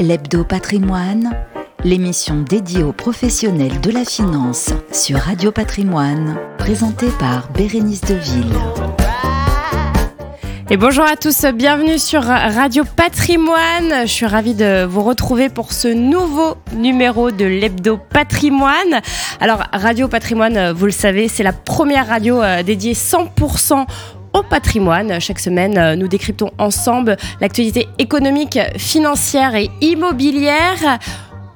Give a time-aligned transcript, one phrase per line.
[0.00, 1.30] l'Hebdo Patrimoine,
[1.84, 8.54] l'émission dédiée aux professionnels de la finance sur Radio Patrimoine, présentée par Bérénice Deville.
[10.70, 14.02] Et bonjour à tous, bienvenue sur Radio Patrimoine.
[14.02, 19.02] Je suis ravie de vous retrouver pour ce nouveau numéro de l'Hebdo Patrimoine.
[19.40, 23.84] Alors, Radio Patrimoine, vous le savez, c'est la première radio euh, dédiée 100%
[24.32, 25.20] au patrimoine.
[25.20, 30.98] Chaque semaine, nous décryptons ensemble l'actualité économique, financière et immobilière.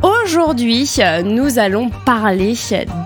[0.03, 0.91] Aujourd'hui,
[1.25, 2.55] nous allons parler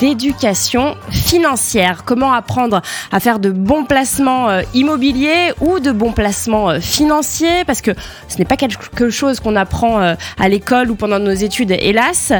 [0.00, 2.02] d'éducation financière.
[2.04, 2.80] Comment apprendre
[3.12, 7.64] à faire de bons placements euh, immobiliers ou de bons placements euh, financiers?
[7.66, 7.92] Parce que
[8.28, 12.32] ce n'est pas quelque chose qu'on apprend euh, à l'école ou pendant nos études, hélas.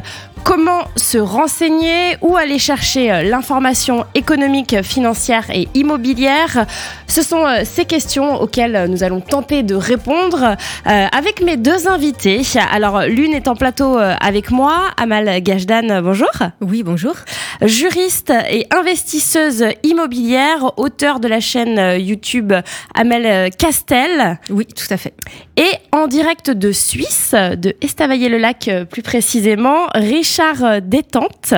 [0.45, 6.65] Comment se renseigner Où aller chercher l'information économique, financière et immobilière?
[7.07, 12.43] Ce sont ces questions auxquelles nous allons tenter de répondre avec mes deux invités.
[12.73, 16.31] Alors, l'une est en plateau avec moi, Amal Gajdan, bonjour.
[16.61, 17.15] Oui, bonjour.
[17.63, 22.53] Juriste et investisseuse immobilière, auteur de la chaîne YouTube
[22.95, 24.39] Amal Castel.
[24.51, 25.15] Oui, tout à fait.
[25.57, 31.55] Et en direct de Suisse, de Estavayer-le-Lac plus précisément, Richard Détente.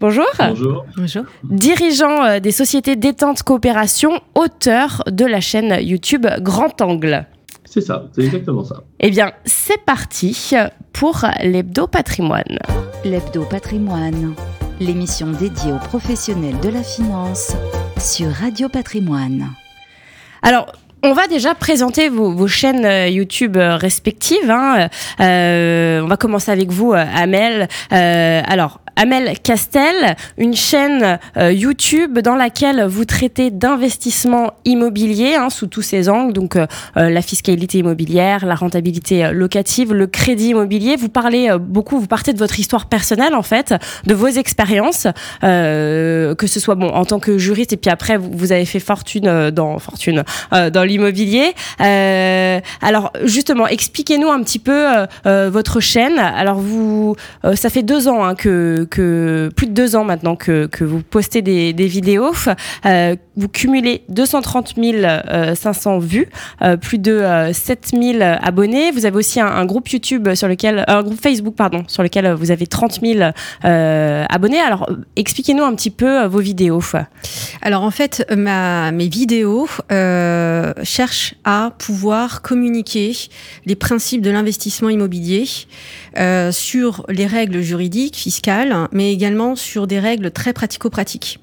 [0.00, 0.26] Bonjour.
[0.38, 0.84] Bonjour.
[0.96, 1.24] Bonjour.
[1.44, 7.26] Dirigeant des sociétés Détente Coopération, auteur de la chaîne YouTube Grand Angle.
[7.74, 8.84] C'est ça, c'est exactement ça.
[9.00, 10.52] Eh bien, c'est parti
[10.92, 12.60] pour l'Hebdo Patrimoine.
[13.04, 14.36] L'Hebdo Patrimoine,
[14.78, 17.56] l'émission dédiée aux professionnels de la finance
[17.98, 19.48] sur Radio Patrimoine.
[20.42, 20.70] Alors,
[21.02, 24.50] on va déjà présenter vos, chaînes euh, YouTube euh, respectives.
[24.50, 24.88] Hein.
[25.18, 27.66] Euh, on va commencer avec vous, Amel.
[27.90, 35.66] alors, Amel Castel, une chaîne euh, YouTube dans laquelle vous traitez d'investissement immobilier hein, sous
[35.66, 40.96] tous ses angles, donc euh, euh, la fiscalité immobilière, la rentabilité locative, le crédit immobilier.
[40.96, 43.74] Vous parlez beaucoup, vous partez de votre histoire personnelle en fait,
[44.06, 45.06] de vos expériences,
[45.42, 49.50] que ce soit bon en tant que juriste et puis après vous, avez fait fortune
[49.50, 51.54] dans fortune dans l'immobilier.
[51.78, 54.84] alors justement, expliquez-nous un petit peu
[55.24, 56.18] votre chaîne.
[56.18, 57.16] Alors vous,
[57.54, 61.72] ça fait deux ans hein, que plus de deux ans maintenant que, vous postez des,
[61.86, 62.32] vidéos.
[62.86, 64.74] Euh, vous cumulez 230
[65.54, 66.28] 500 euh, vues,
[66.62, 67.22] euh, plus de
[67.52, 68.90] 7 000 abonnés.
[68.90, 72.50] Vous avez aussi un, groupe YouTube sur lequel, un groupe Facebook pardon, sur lequel vous
[72.50, 73.30] avez 30 000
[73.62, 74.60] abonnés.
[74.60, 76.82] Alors, expliquez-nous un petit peu vos vidéos.
[77.62, 79.68] Alors en fait, mes vidéos
[80.82, 83.16] cherchent à pouvoir communiquer
[83.66, 85.44] les principes de l'investissement immobilier
[86.50, 91.40] sur les règles juridiques, fiscales mais également sur des règles très pratico-pratiques.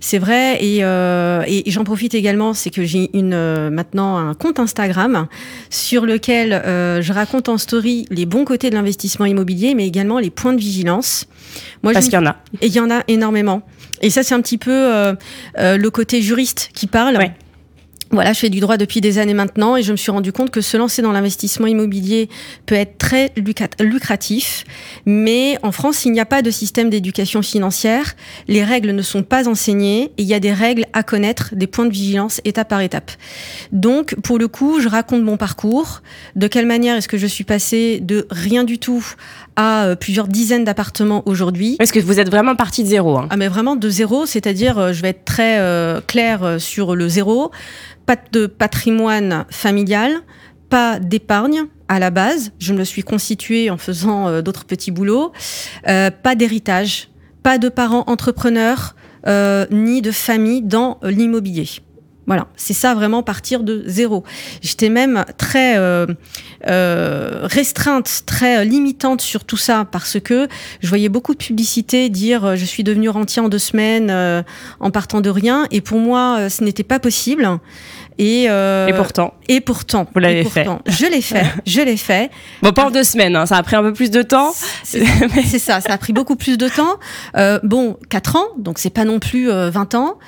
[0.00, 4.34] C'est vrai, et, euh, et j'en profite également, c'est que j'ai une euh, maintenant un
[4.34, 5.26] compte Instagram
[5.70, 10.18] sur lequel euh, je raconte en story les bons côtés de l'investissement immobilier, mais également
[10.18, 11.26] les points de vigilance.
[11.82, 12.36] Moi, Parce qu'il y en a.
[12.60, 13.62] Et il y en a énormément.
[14.00, 15.14] Et ça, c'est un petit peu
[15.56, 17.16] le côté juriste qui parle.
[17.16, 17.32] Ouais.
[18.10, 20.50] Voilà, je fais du droit depuis des années maintenant et je me suis rendu compte
[20.50, 22.30] que se lancer dans l'investissement immobilier
[22.64, 24.64] peut être très lucratif,
[25.04, 28.14] mais en France, il n'y a pas de système d'éducation financière,
[28.46, 31.66] les règles ne sont pas enseignées et il y a des règles à connaître, des
[31.66, 33.10] points de vigilance étape par étape.
[33.72, 36.00] Donc, pour le coup, je raconte mon parcours,
[36.34, 39.04] de quelle manière est-ce que je suis passée de rien du tout
[39.58, 41.76] à euh, plusieurs dizaines d'appartements aujourd'hui.
[41.80, 44.78] Est-ce que vous êtes vraiment parti de zéro hein Ah mais vraiment de zéro, c'est-à-dire
[44.78, 47.50] euh, je vais être très euh, clair sur le zéro
[48.08, 50.22] pas de patrimoine familial,
[50.70, 52.52] pas d'épargne à la base.
[52.58, 55.32] Je me suis constituée en faisant euh, d'autres petits boulots.
[55.86, 57.10] Euh, pas d'héritage,
[57.42, 58.96] pas de parents entrepreneurs,
[59.26, 61.68] euh, ni de famille dans l'immobilier.
[62.28, 64.22] Voilà, c'est ça vraiment partir de zéro.
[64.60, 66.04] J'étais même très euh,
[66.66, 70.46] euh, restreinte, très limitante sur tout ça parce que
[70.82, 74.44] je voyais beaucoup de publicités dire euh, je suis devenue rentier en deux semaines
[74.78, 77.48] en partant de rien et pour moi ce n'était pas possible.
[78.18, 79.34] Et, et pourtant.
[79.48, 80.06] Et pourtant.
[80.12, 80.66] Vous l'avez fait.
[80.86, 81.46] Je l'ai fait.
[81.66, 82.30] Je l'ai fait.
[82.62, 83.36] Bon, pas en deux semaines.
[83.36, 84.52] Hein, ça a pris un peu plus de temps.
[84.82, 85.80] C'est ça.
[85.80, 86.98] Ça a pris beaucoup plus de temps.
[87.36, 88.46] Euh, bon, quatre ans.
[88.58, 90.18] Donc c'est pas non plus euh, 20 ans.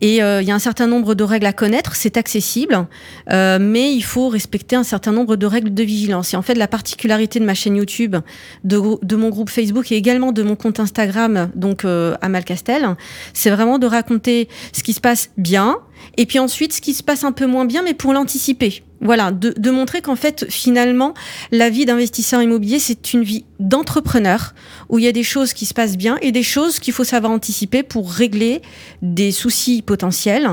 [0.00, 2.86] Et il y a un certain nombre de règles à connaître, c'est accessible,
[3.30, 6.34] euh, mais il faut respecter un certain nombre de règles de vigilance.
[6.34, 8.16] Et en fait, la particularité de ma chaîne YouTube,
[8.64, 12.96] de, de mon groupe Facebook et également de mon compte Instagram, donc euh, Amal Castel,
[13.32, 15.78] c'est vraiment de raconter ce qui se passe bien,
[16.16, 18.82] et puis ensuite ce qui se passe un peu moins bien, mais pour l'anticiper.
[19.00, 21.14] Voilà, de, de montrer qu'en fait, finalement,
[21.52, 24.54] la vie d'investisseur immobilier, c'est une vie d'entrepreneur
[24.90, 27.04] où il y a des choses qui se passent bien et des choses qu'il faut
[27.04, 28.60] savoir anticiper pour régler
[29.02, 30.48] des soucis potentiels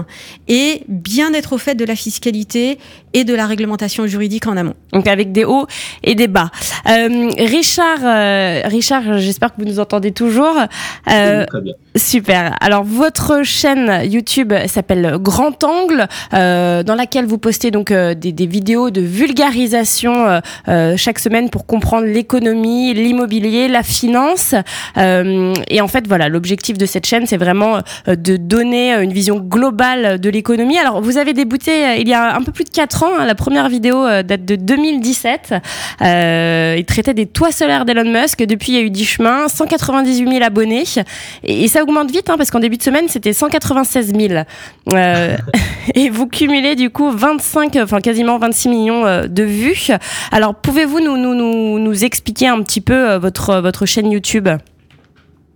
[0.47, 2.77] et bien être au fait de la fiscalité
[3.13, 4.75] et de la réglementation juridique en amont.
[4.93, 5.67] Donc avec des hauts
[6.03, 6.51] et des bas.
[6.87, 10.55] Euh, Richard, euh, Richard, j'espère que vous nous entendez toujours.
[11.11, 11.73] Euh, très bien.
[11.95, 12.55] Super.
[12.61, 18.31] Alors votre chaîne YouTube s'appelle Grand Angle, euh, dans laquelle vous postez donc euh, des,
[18.31, 24.26] des, vidéos de vulgarisation euh, chaque semaine pour comprendre l'économie, l'immobilier, la finance.
[24.35, 30.19] Et en fait, voilà, l'objectif de cette chaîne, c'est vraiment de donner une vision globale
[30.19, 30.77] de l'économie.
[30.77, 33.07] Alors vous avez débuté il y a un peu plus de 4 ans.
[33.19, 35.53] Hein, la première vidéo date de 2017.
[36.01, 38.43] il traitait des toits solaires d'Elon Musk.
[38.43, 40.83] Depuis, il y a eu 10 chemins, 198 000 abonnés.
[41.43, 44.43] Et, ça augmente vite, hein, parce qu'en début de semaine, c'était 196 000.
[44.93, 45.37] Euh,
[45.95, 49.87] et vous cumulez du coup 25, enfin quasiment 26 millions euh, de vues.
[50.31, 54.49] Alors, pouvez-vous nous, nous, expliquer un petit peu euh, votre, votre chaîne YouTube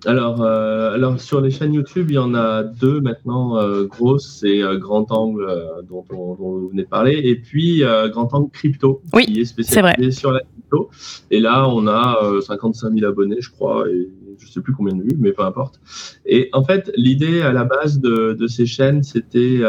[0.05, 4.39] alors, euh, alors, sur les chaînes YouTube, il y en a deux maintenant euh, grosses.
[4.39, 5.45] C'est euh, Grand Angle,
[5.87, 9.45] dont, on, dont, vous venez de parler, et puis Grand Angle Crypto, oui, qui est
[9.45, 10.89] spécialisé sur la crypto.
[11.29, 14.09] Et là, on a 55 000 abonnés, je crois, et
[14.39, 15.79] je sais plus combien de vues, mais peu importe.
[16.25, 19.61] Et en fait, l'idée à la base de, de ces chaînes, c'était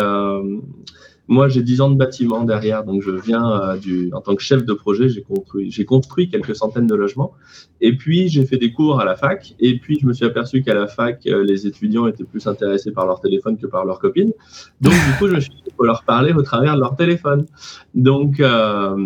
[1.29, 4.43] moi, j'ai 10 ans de bâtiment derrière, donc je viens euh, du, en tant que
[4.43, 7.33] chef de projet, j'ai construit, j'ai construit quelques centaines de logements.
[7.81, 9.55] Et puis, j'ai fait des cours à la fac.
[9.59, 12.93] Et puis, je me suis aperçu qu'à la fac, euh, les étudiants étaient plus intéressés
[12.93, 14.33] par leur téléphone que par leurs copines.
[14.81, 16.95] Donc, du coup, je me suis dit, il faut leur parler au travers de leur
[16.95, 17.47] téléphone.
[17.95, 18.97] Donc, euh,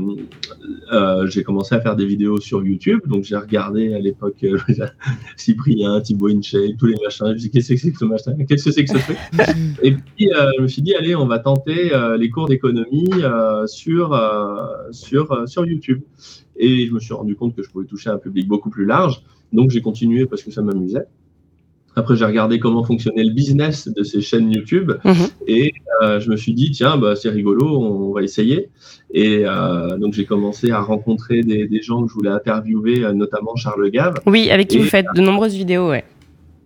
[0.92, 3.00] euh, j'ai commencé à faire des vidéos sur YouTube.
[3.06, 4.58] Donc, j'ai regardé à l'époque euh,
[5.36, 7.28] Cyprien, Thibaut InShape, tous les machins.
[7.28, 8.36] Je me suis dit, qu'est-ce que c'est que ce machin?
[8.46, 9.16] Qu'est-ce que c'est que ce truc?
[9.82, 13.10] Et puis, je me suis dit, allez, on va tenter les cours d'économie
[13.66, 14.18] sur,
[14.90, 16.02] sur, sur YouTube.
[16.56, 19.22] Et je me suis rendu compte que je pouvais toucher un public beaucoup plus large.
[19.52, 21.06] Donc, j'ai continué parce que ça m'amusait.
[21.98, 25.14] Après, j'ai regardé comment fonctionnait le business de ces chaînes YouTube Mhm.
[25.46, 25.72] et
[26.02, 28.68] euh, je me suis dit, tiens, bah, c'est rigolo, on va essayer.
[29.14, 33.14] Et euh, donc, j'ai commencé à rencontrer des, des, gens que je voulais interviewer, euh,
[33.14, 34.20] notamment Charles Gave.
[34.26, 36.04] Oui, avec qui et, vous faites de nombreuses vidéos, ouais.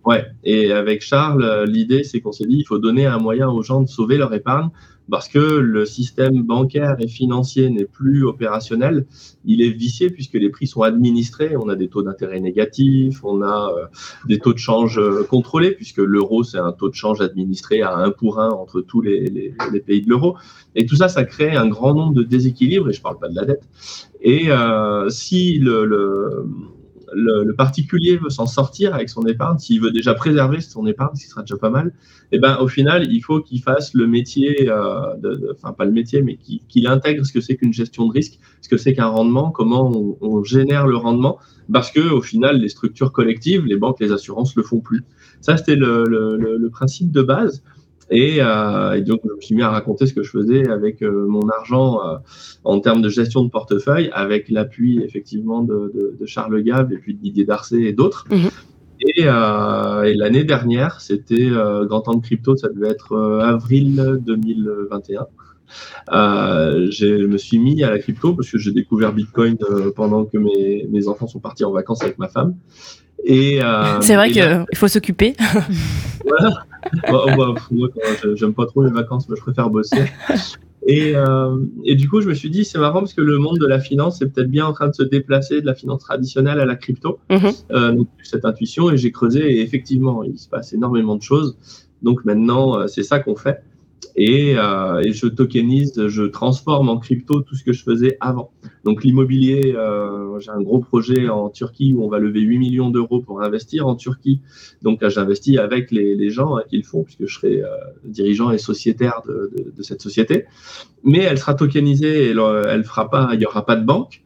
[0.03, 3.61] Ouais, et avec Charles, l'idée, c'est qu'on s'est dit, il faut donner un moyen aux
[3.61, 4.69] gens de sauver leur épargne
[5.11, 9.05] parce que le système bancaire et financier n'est plus opérationnel,
[9.43, 13.41] il est vicié puisque les prix sont administrés, on a des taux d'intérêt négatifs, on
[13.41, 13.85] a euh,
[14.27, 17.93] des taux de change euh, contrôlés puisque l'euro c'est un taux de change administré à
[17.97, 19.53] un pour un entre tous les,
[19.85, 20.37] pays de l'euro.
[20.75, 23.35] Et tout ça, ça crée un grand nombre de déséquilibres, et je parle pas de
[23.35, 23.63] la dette.
[24.21, 26.45] Et euh, si le, le
[27.13, 31.23] le, particulier veut s'en sortir avec son épargne, s'il veut déjà préserver son épargne, ce
[31.23, 31.87] qui sera déjà pas mal,
[32.31, 35.13] et eh ben au final, il faut qu'il fasse le métier, euh,
[35.53, 38.39] enfin pas le métier, mais qu'il qu intègre ce que c'est qu'une gestion de risque,
[38.61, 39.91] ce que c'est qu'un rendement, comment
[40.21, 41.39] on, génère le rendement,
[41.71, 45.03] parce que au final, les structures collectives, les banques, les assurances le font plus.
[45.41, 47.63] Ça, c'était le, principe de base.
[48.11, 51.01] Et, euh, et, donc, je me suis mis à raconter ce que je faisais avec
[51.01, 52.17] euh, mon argent euh,
[52.63, 56.97] en termes de gestion de portefeuille, avec l'appui effectivement de, de, de, Charles Gab et
[56.97, 58.25] puis de Didier Darcé et d'autres.
[58.29, 58.49] Mmh.
[59.01, 63.39] Et, euh, et l'année dernière, c'était euh, Grand Temps de Crypto, ça devait être euh,
[63.39, 65.25] avril 2021.
[66.11, 69.57] je me suis mis à la crypto parce que j'ai découvert Bitcoin
[69.95, 72.55] pendant que mes, mes enfants sont partis en vacances avec ma femme.
[73.23, 75.35] Et euh, c'est vrai qu'il faut s'occuper.
[76.25, 76.63] voilà.
[77.09, 77.89] Bah, bah, moi,
[78.35, 80.05] j'aime pas trop les vacances, mais je préfère bosser.
[80.87, 83.59] Et, euh, et, du coup, je me suis dit, c'est marrant parce que le monde
[83.59, 86.59] de la finance est peut-être bien en train de se déplacer de la finance traditionnelle
[86.59, 87.19] à la crypto.
[87.29, 87.63] Mm -hmm.
[87.71, 91.57] euh, donc, cette intuition, et j'ai creusé, et effectivement, il se passe énormément de choses.
[92.01, 93.61] Donc maintenant, c'est ça qu'on fait.
[94.15, 98.51] Et, euh, je tokenise, je transforme en crypto tout ce que je faisais avant.
[98.83, 102.89] Donc l'immobilier, euh, j'ai un gros projet en Turquie où on va lever 8 millions
[102.89, 104.41] d'euros pour investir en Turquie.
[104.81, 107.67] Donc j'investis avec les, gens hein, qui le font, puisque je serai euh,
[108.05, 110.45] dirigeant et sociétaire de, de, de, cette société.
[111.03, 114.21] Mais elle sera tokenisée et elle fera pas, il n'y aura pas de banque.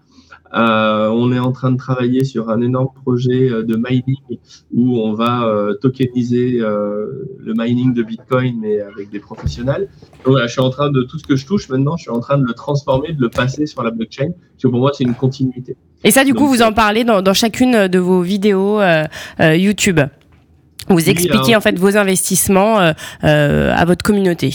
[0.56, 4.40] Euh, on est en train de travailler sur un énorme projet de mining
[4.74, 9.90] où on va euh, tokeniser euh, le mining de Bitcoin, mais avec des professionnels.
[10.24, 12.12] Donc, voilà, je suis en train de tout ce que je touche maintenant, je suis
[12.12, 14.92] en train de le transformer, de le passer sur la blockchain, parce que pour moi,
[14.94, 15.76] c'est une continuité.
[16.04, 18.80] Et ça, du Donc, coup, vous en parlez dans, dans, chacune de vos vidéos
[19.40, 20.00] YouTube.
[20.88, 22.78] Vous expliquez oui, alors, en fait vos investissements
[23.22, 24.52] à votre communauté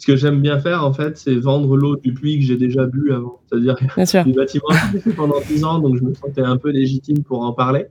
[0.00, 2.86] ce que j'aime bien faire, en fait, c'est vendre l'eau du puits que j'ai déjà
[2.86, 3.38] bu avant.
[3.46, 3.76] C'est-à-dire
[4.24, 7.22] du bâtiment que j'ai fait pendant 10 ans, donc je me sentais un peu légitime
[7.22, 7.84] pour en parler.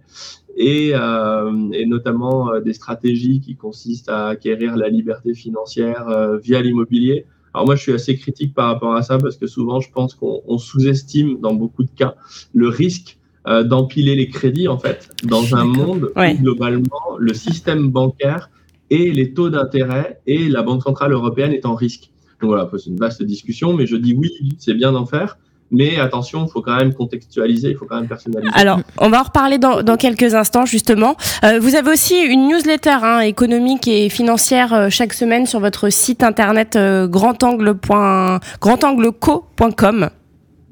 [0.58, 6.40] Et, euh, et notamment euh, des stratégies qui consistent à acquérir la liberté financière euh,
[6.40, 7.28] via l'immobilier.
[7.54, 10.16] Alors moi, je suis assez critique par rapport à ça parce que souvent, je pense
[10.16, 12.16] qu'on sous-estime dans beaucoup de cas
[12.56, 16.34] le risque euh, d'empiler les crédits, en fait, dans un monde ouais.
[16.34, 18.50] où, globalement, le système bancaire
[18.90, 22.10] et les taux d'intérêt et la Banque centrale européenne est en risque.
[22.42, 25.38] Donc voilà, c'est une vaste discussion, mais je dis oui, c'est bien d'en faire.
[25.72, 28.52] Mais attention, il faut quand même contextualiser, il faut quand même personnaliser.
[28.56, 31.16] Alors, on va en reparler dans, dans quelques instants, justement.
[31.44, 35.90] Euh, vous avez aussi une newsletter hein, économique et financière euh, chaque semaine sur votre
[35.90, 38.40] site internet euh, grandangleco.com.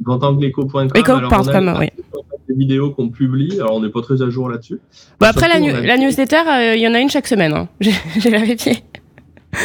[0.02, 0.88] Grandangleco.com.
[0.96, 1.90] Eco.com, oui.
[2.48, 4.80] Des vidéos qu'on publie, alors on n'est pas très à jour là-dessus.
[5.20, 7.54] Bah après, la, la, newsletter, euh, il y en a une chaque semaine.
[7.54, 7.68] Hein.
[7.82, 8.84] J'ai vérifié.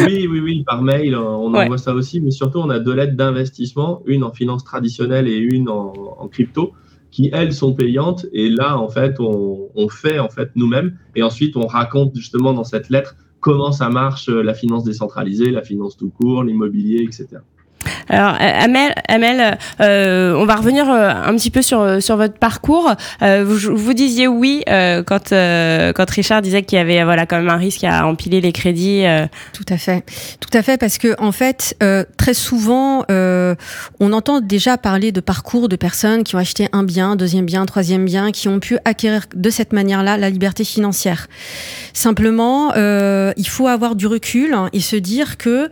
[0.00, 3.16] Oui, oui, oui, par mail, on envoie ça aussi, mais surtout, on a deux lettres
[3.16, 6.72] d'investissement, une en finance traditionnelle et une en, en, crypto,
[7.10, 8.26] qui, elles, sont payantes.
[8.32, 10.96] Et là, en fait, on, on fait en fait nous-mêmes.
[11.14, 15.62] Et ensuite, on raconte justement dans cette lettre comment ça marche, la finance décentralisée, la
[15.62, 17.42] finance tout court, l'immobilier, etc.
[18.09, 22.92] Alors Amel, Amel euh, on va revenir euh, un petit peu sur sur votre parcours.
[23.23, 27.26] Euh, vous, vous, disiez oui euh, quand euh, quand Richard disait qu'il y avait voilà
[27.26, 29.04] quand même un risque à empiler les crédits.
[29.52, 30.04] Tout à fait,
[30.40, 31.76] tout à fait parce que en fait
[32.16, 37.16] très souvent on entend déjà parler de parcours de personnes qui ont acheté un bien,
[37.16, 41.28] deuxième bien, troisième bien, qui ont pu acquérir de cette manière-là la liberté financière.
[41.92, 45.71] Simplement, il faut avoir du recul et se dire que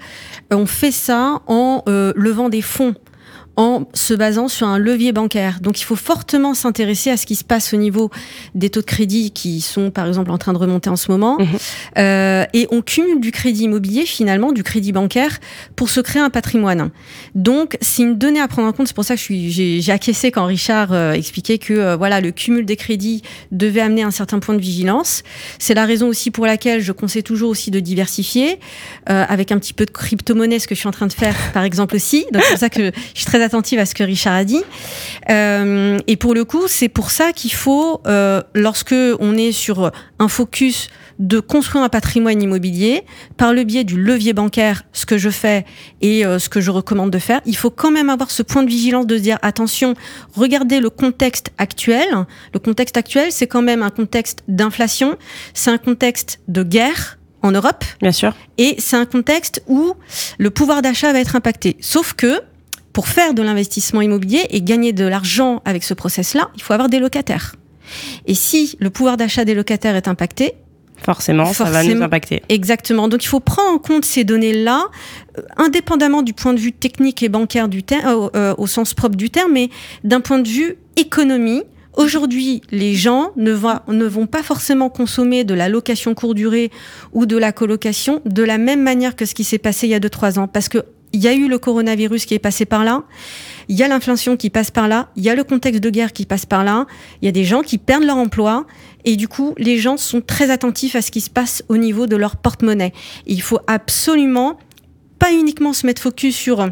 [0.50, 2.94] on fait ça en euh, levant des fonds
[3.60, 5.60] en se basant sur un levier bancaire.
[5.60, 8.10] Donc il faut fortement s'intéresser à ce qui se passe au niveau
[8.54, 11.36] des taux de crédit qui sont par exemple en train de remonter en ce moment.
[11.38, 11.46] Mmh.
[11.98, 15.40] Euh, et on cumule du crédit immobilier finalement, du crédit bancaire
[15.76, 16.88] pour se créer un patrimoine.
[17.34, 18.86] Donc c'est une donnée à prendre en compte.
[18.86, 22.64] C'est pour ça que j'ai acquiescé quand Richard euh, expliquait que euh, voilà le cumul
[22.64, 23.20] des crédits
[23.52, 25.22] devait amener un certain point de vigilance.
[25.58, 28.58] C'est la raison aussi pour laquelle je conseille toujours aussi de diversifier
[29.06, 31.64] avec un petit peu de crypto-monnaie, ce que je suis en train de faire par
[31.64, 32.24] exemple aussi.
[32.32, 34.62] Donc c'est pour ça que je suis très attentive à ce que Richard a dit.
[35.28, 39.90] Euh, et pour le coup, c'est pour ça qu'il faut, euh, lorsque on est sur
[40.18, 40.88] un focus
[41.18, 43.02] de construire un patrimoine immobilier
[43.36, 45.66] par le biais du levier bancaire, ce que je fais
[46.00, 48.62] et euh, ce que je recommande de faire, il faut quand même avoir ce point
[48.62, 49.94] de vigilance de dire attention,
[50.34, 52.06] regardez le contexte actuel.
[52.54, 55.16] Le contexte actuel, c'est quand même un contexte d'inflation,
[55.52, 57.84] c'est un contexte de guerre en Europe.
[58.00, 58.34] Bien sûr.
[58.58, 59.94] Et c'est un contexte où
[60.38, 61.76] le pouvoir d'achat va être impacté.
[61.80, 62.40] Sauf que
[62.92, 66.88] pour faire de l'investissement immobilier et gagner de l'argent avec ce process-là, il faut avoir
[66.88, 67.54] des locataires.
[68.26, 70.54] Et si le pouvoir d'achat des locataires est impacté,
[71.02, 72.42] Forcément, Forcément, ça va nous impacter.
[72.48, 73.08] Exactement.
[73.08, 74.84] Donc il faut prendre en compte ces données-là,
[75.38, 78.92] euh, indépendamment du point de vue technique et bancaire du terme, euh, euh, au sens
[78.92, 79.70] propre du terme, mais
[80.04, 81.62] d'un point de vue économie.
[81.96, 86.70] Aujourd'hui, les gens ne, va, ne vont pas forcément consommer de la location courte durée
[87.12, 89.94] ou de la colocation de la même manière que ce qui s'est passé il y
[89.94, 90.48] a 2-3 ans.
[90.48, 93.04] Parce que il y a eu le coronavirus qui est passé par là,
[93.68, 96.12] il y a l'inflation qui passe par là, il y a le contexte de guerre
[96.12, 96.86] qui passe par là,
[97.22, 98.66] il y a des gens qui perdent leur emploi.
[99.04, 102.06] Et du coup, les gens sont très attentifs à ce qui se passe au niveau
[102.06, 102.92] de leur porte-monnaie.
[103.26, 104.58] Il faut absolument
[105.18, 106.68] pas uniquement se mettre focus sur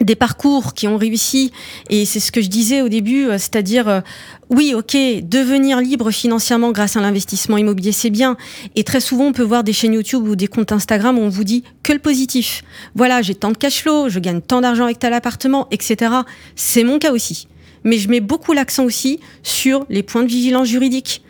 [0.00, 1.52] des parcours qui ont réussi,
[1.88, 4.00] et c'est ce que je disais au début, euh, c'est-à-dire, euh,
[4.48, 8.36] oui, ok, devenir libre financièrement grâce à l'investissement immobilier, c'est bien.
[8.76, 11.28] Et très souvent, on peut voir des chaînes YouTube ou des comptes Instagram où on
[11.28, 12.62] vous dit que le positif.
[12.94, 16.12] Voilà, j'ai tant de cash flow, je gagne tant d'argent avec tel appartement, etc.
[16.56, 17.46] C'est mon cas aussi.
[17.84, 21.22] Mais je mets beaucoup l'accent aussi sur les points de vigilance juridique.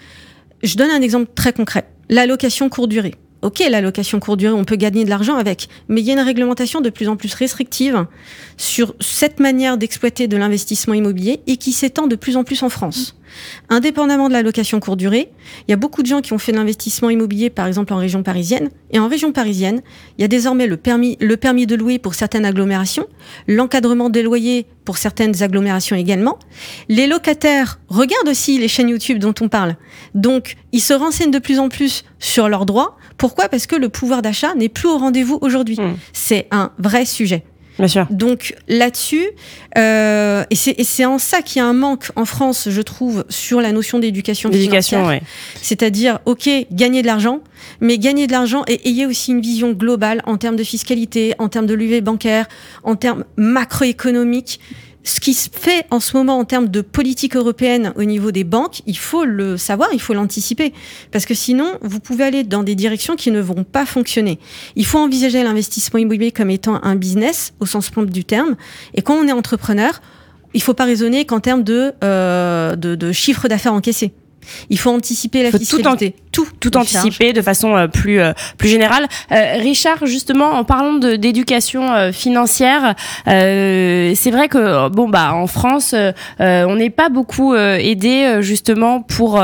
[0.62, 1.86] Je donne un exemple très concret.
[2.08, 3.14] La location courte durée.
[3.42, 6.12] Ok, la location courte durée, on peut gagner de l'argent avec, mais il y a
[6.12, 8.04] une réglementation de plus en plus restrictive
[8.58, 12.68] sur cette manière d'exploiter de l'investissement immobilier et qui s'étend de plus en plus en
[12.68, 13.16] France.
[13.70, 15.30] Indépendamment de la location courte durée,
[15.66, 17.96] il y a beaucoup de gens qui ont fait de l'investissement immobilier, par exemple en
[17.96, 18.68] région parisienne.
[18.90, 19.80] Et en région parisienne,
[20.18, 23.06] il y a désormais le permis, le permis de louer pour certaines agglomérations,
[23.46, 26.38] l'encadrement des loyers pour certaines agglomérations également.
[26.88, 29.76] Les locataires regardent aussi les chaînes YouTube dont on parle.
[30.14, 32.96] Donc, ils se renseignent de plus en plus sur leurs droits.
[33.20, 33.50] Pourquoi?
[33.50, 35.76] Parce que le pouvoir d'achat n'est plus au rendez-vous aujourd'hui.
[35.78, 35.96] Mmh.
[36.14, 37.44] C'est un vrai sujet.
[37.78, 38.06] Bien sûr.
[38.10, 39.26] Donc là-dessus,
[39.76, 43.60] euh, et c'est en ça qu'il y a un manque en France, je trouve, sur
[43.60, 45.06] la notion d'éducation financière.
[45.06, 45.20] Ouais.
[45.60, 47.40] C'est-à-dire, ok, gagner de l'argent,
[47.80, 51.48] mais gagner de l'argent et ayez aussi une vision globale en termes de fiscalité, en
[51.48, 52.46] termes de levée bancaire,
[52.84, 54.60] en termes macroéconomiques
[55.02, 58.44] ce qui se fait en ce moment en termes de politique européenne au niveau des
[58.44, 60.72] banques, il faut le savoir, il faut l'anticiper.
[61.10, 64.38] Parce que sinon, vous pouvez aller dans des directions qui ne vont pas fonctionner.
[64.76, 68.56] Il faut envisager l'investissement immobilier comme étant un business, au sens propre du terme.
[68.94, 70.00] Et quand on est entrepreneur,
[70.52, 74.12] il ne faut pas raisonner qu'en termes de, euh, de, de chiffre d'affaires encaissé.
[74.68, 76.12] Il faut anticiper la faut fiscalité.
[76.12, 79.06] Tout tout, tout anticiper de façon euh, plus euh, plus générale.
[79.32, 82.94] Euh, Richard, justement, en parlant d'éducation financière,
[83.26, 85.94] c'est vrai que bon bah en France,
[86.38, 89.42] on n'est pas beaucoup aidé justement pour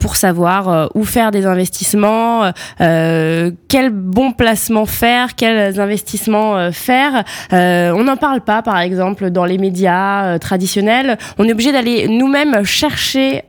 [0.00, 7.24] pour savoir où faire des investissements, quel bon placement faire, quels investissements faire.
[7.50, 11.18] on n'en parle pas, par exemple, dans les médias traditionnels.
[11.38, 13.42] On est obligé d'aller nous-mêmes chercher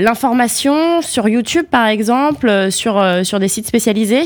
[0.00, 4.24] l'information sur YouTube par exemple, euh, sur, euh, sur des sites spécialisés.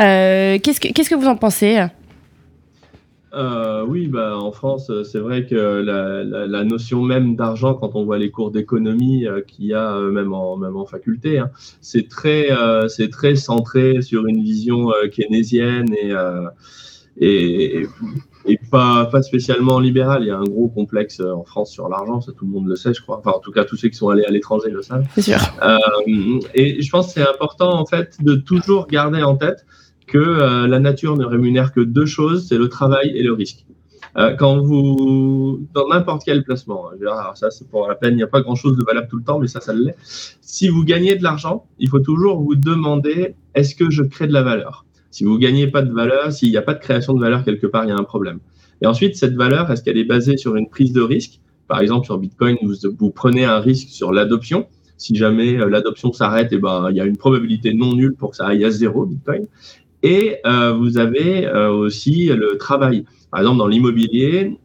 [0.00, 1.84] Euh, qu'est-ce, que, que vous en pensez?
[3.88, 8.30] Oui, bah, en France, c'est vrai que la, notion même d'argent, quand on voit les
[8.30, 11.50] cours d'économie qu'il y a même, en, même en faculté, hein,
[11.80, 12.48] c'est, très,
[12.88, 16.12] c'est très centré sur une vision keynésienne et,
[17.20, 17.86] et
[18.70, 20.22] pas, pas spécialement libéral.
[20.22, 22.66] Il y a un gros complexe euh, en France sur l'argent, ça tout le monde
[22.66, 23.18] le sait, je crois.
[23.18, 25.06] Enfin, en tout cas, tous ceux qui sont allés à l'étranger le savent.
[25.14, 25.38] C'est sûr.
[25.62, 25.78] Euh,
[26.54, 29.64] et je pense que c'est important, en fait, de toujours garder en tête
[30.06, 33.64] que euh, la nature ne rémunère que deux choses, c'est le travail et le risque.
[34.18, 38.16] Euh, quand vous, dans n'importe quel placement, hein, alors ça c'est pour la peine, il
[38.16, 39.96] n'y a pas grand chose de valable tout le temps, mais ça, ça l'est.
[40.42, 44.34] Si vous gagnez de l'argent, il faut toujours vous demander est-ce que je crée de
[44.34, 44.84] la valeur?
[45.12, 47.66] Si vous gagnez pas de valeur, s'il n'y a pas de création de valeur quelque
[47.66, 48.40] part, il y a un problème.
[48.80, 51.38] Et ensuite, cette valeur, est-ce qu'elle est basée sur une prise de risque?
[51.68, 54.66] Par exemple, sur Bitcoin, vous, prenez un risque sur l'adoption.
[54.96, 58.30] Si jamais euh, l'adoption s'arrête, eh ben, il y a une probabilité non nulle pour
[58.30, 59.46] que ça aille à zéro, Bitcoin.
[60.02, 63.04] Et euh, vous avez euh, aussi le travail.
[63.30, 64.58] Par exemple, dans l'immobilier,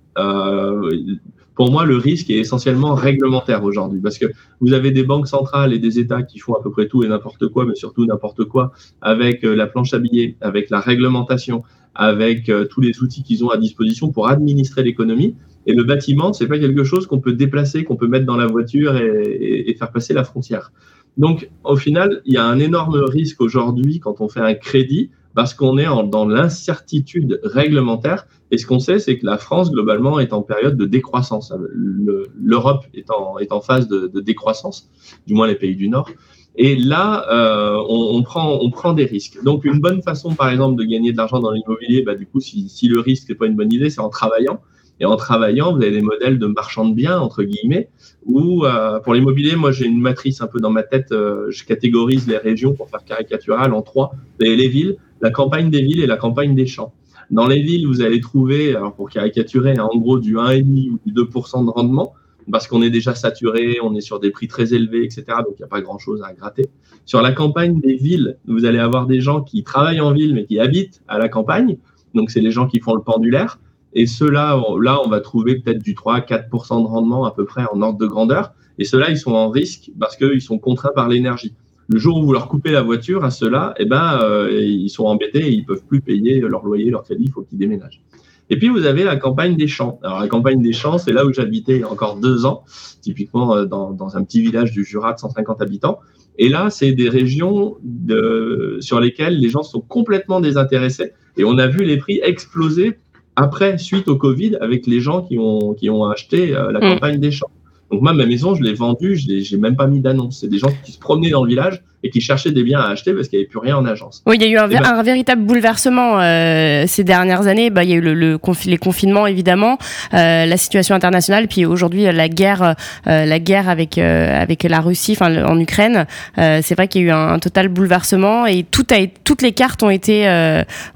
[1.57, 4.27] pour moi, le risque est essentiellement réglementaire aujourd'hui parce que
[4.61, 7.07] vous avez des banques centrales et des États qui font à peu près tout et
[7.07, 8.71] n'importe quoi, mais surtout n'importe quoi
[9.01, 11.63] avec euh, la planche à billets, avec la réglementation,
[11.95, 15.35] avec euh, tous les outils qu'ils ont à disposition pour administrer l'économie.
[15.65, 18.45] Et le bâtiment, c'est pas quelque chose qu'on peut déplacer, qu'on peut mettre dans la
[18.45, 20.71] voiture et, et faire passer la frontière.
[21.17, 25.09] Donc, au final, il y a un énorme risque aujourd'hui quand on fait un crédit
[25.37, 28.25] parce qu'on est dans l'incertitude réglementaire.
[28.49, 31.53] Et ce qu'on sait, c'est que la France, globalement, est en période de décroissance.
[31.75, 34.89] L'Europe est en, est en phase de, décroissance,
[35.27, 36.09] du moins les pays du Nord.
[36.55, 39.37] Et là, euh, on, prend, on prend des risques.
[39.43, 42.39] Donc, une bonne façon, par exemple, de gagner de l'argent dans l'immobilier, bah, du coup,
[42.39, 44.59] si, si le risque n'est pas une bonne idée, c'est en travaillant.
[44.99, 47.89] Et en travaillant, vous avez des modèles de marchands de biens, entre guillemets,
[48.25, 51.63] où euh, pour l'immobilier, moi j'ai une matrice un peu dans ma tête, euh, je
[51.63, 54.13] catégorise les régions pour faire caricatural en trois.
[54.39, 56.93] Vous avez les villes, la campagne des villes et la campagne des champs.
[57.29, 61.13] Dans les villes, vous allez trouver, alors pour caricaturer, en gros du 1,5 ou du
[61.13, 62.13] 2% de rendement,
[62.49, 65.25] parce qu'on est déjà saturé, on est sur des prix très élevés, etc.
[65.39, 66.69] Donc il n'y a pas grand-chose à gratter.
[67.05, 70.45] Sur la campagne des villes, vous allez avoir des gens qui travaillent en ville mais
[70.45, 71.77] qui habitent à la campagne.
[72.13, 73.59] Donc c'est les gens qui font le pendulaire.
[73.93, 77.81] Et ceux-là, là, on va trouver peut-être du 3-4% de rendement à peu près en
[77.81, 78.53] ordre de grandeur.
[78.77, 81.53] Et ceux-là, ils sont en risque parce qu'ils sont contraints par l'énergie.
[81.89, 85.05] Le jour où vous leur coupez la voiture à ceux-là, eh ben, euh, ils sont
[85.05, 88.01] embêtés et ils peuvent plus payer leur loyer, leur crédit, il faut qu'ils déménagent.
[88.49, 89.99] Et puis, vous avez la campagne des champs.
[90.03, 92.63] Alors, la campagne des champs, c'est là où j'habitais il y a encore deux ans,
[93.01, 95.99] typiquement euh, dans, dans, un petit village du Jura de 150 habitants.
[96.37, 101.11] Et là, c'est des régions de, sur lesquelles les gens sont complètement désintéressés.
[101.35, 102.99] Et on a vu les prix exploser
[103.35, 106.93] après, suite au Covid, avec les gens qui ont, qui ont acheté euh, la mm.
[106.93, 107.51] campagne des champs.
[107.91, 110.39] Donc moi, ma maison, je l'ai vendue, je n'ai même pas mis d'annonce.
[110.41, 112.89] C'est des gens qui se promenaient dans le village et qui cherchaient des biens à
[112.89, 114.21] acheter parce qu'il n'y avait plus rien en agence.
[114.25, 117.69] Oui, il y a eu un, ben véritable bouleversement euh, ces dernières années.
[117.69, 119.77] Bah, il y a eu le, le les confinements, évidemment,
[120.13, 122.75] euh, la situation internationale, puis aujourd'hui la guerre,
[123.07, 126.05] euh, la guerre avec avec la Russie, enfin en Ukraine.
[126.35, 129.51] c'est vrai qu'il y a eu un, un, total bouleversement et tout a, toutes les
[129.51, 130.27] cartes ont été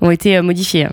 [0.01, 0.87] ont été modifiées.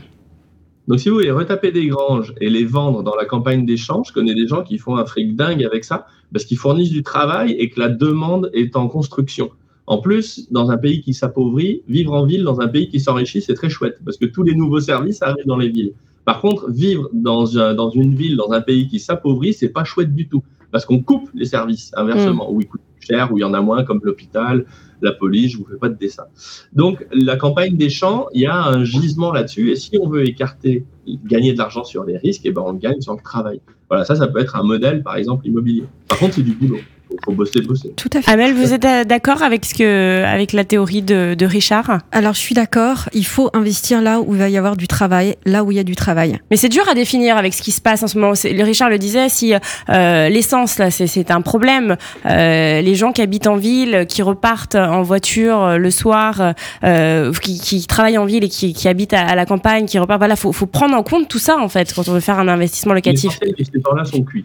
[0.88, 4.12] Donc, si vous voulez retaper des granges et les vendre dans la campagne champs, je
[4.12, 7.52] connais des gens qui font un fric dingue avec ça, parce qu'ils fournissent du travail
[7.52, 9.50] et que la demande est en construction.
[9.86, 13.42] En plus, dans un pays qui s'appauvrit, vivre en ville dans un pays qui s'enrichit,
[13.42, 15.92] c'est très chouette, parce que tous les nouveaux services arrivent dans les villes.
[16.24, 19.84] Par contre, vivre dans, un, dans une ville, dans un pays qui s'appauvrit, c'est pas
[19.84, 22.54] chouette du tout, parce qu'on coupe les services, inversement, mmh.
[22.54, 24.64] où ils coûtent cher, où il y en a moins, comme l'hôpital,
[25.02, 26.24] la police, je vous fais pas de dessin.
[26.72, 29.70] Donc, la campagne des champs, il y a un gisement là-dessus.
[29.70, 30.84] Et si on veut écarter,
[31.24, 33.60] gagner de l'argent sur les risques, et eh ben on le gagne sur le travail.
[33.88, 35.84] Voilà, ça, ça peut être un modèle, par exemple, immobilier.
[36.08, 36.78] Par contre, c'est du boulot
[37.24, 37.92] faut bosser, bosser.
[37.96, 38.30] Tout à fait.
[38.30, 41.98] Amel, vous êtes euh, d'accord avec ce que, avec la théorie de, de Richard?
[42.12, 43.08] Alors, je suis d'accord.
[43.12, 45.80] Il faut investir là où il va y avoir du travail, là où il y
[45.80, 46.38] a du travail.
[46.50, 48.34] Mais c'est dur à définir avec ce qui se passe en ce moment.
[48.44, 51.96] Le Richard le disait, si euh, l'essence là, c'est un problème.
[52.26, 57.58] Euh, les gens qui habitent en ville, qui repartent en voiture le soir, euh, qui,
[57.58, 60.52] qui, travaillent en ville et qui, qui habitent à, la campagne, qui repartent, voilà, faut,
[60.52, 63.38] faut prendre en compte tout ça en fait quand on veut faire un investissement locatif.
[63.42, 64.44] Les, ces temps-là sont cuits.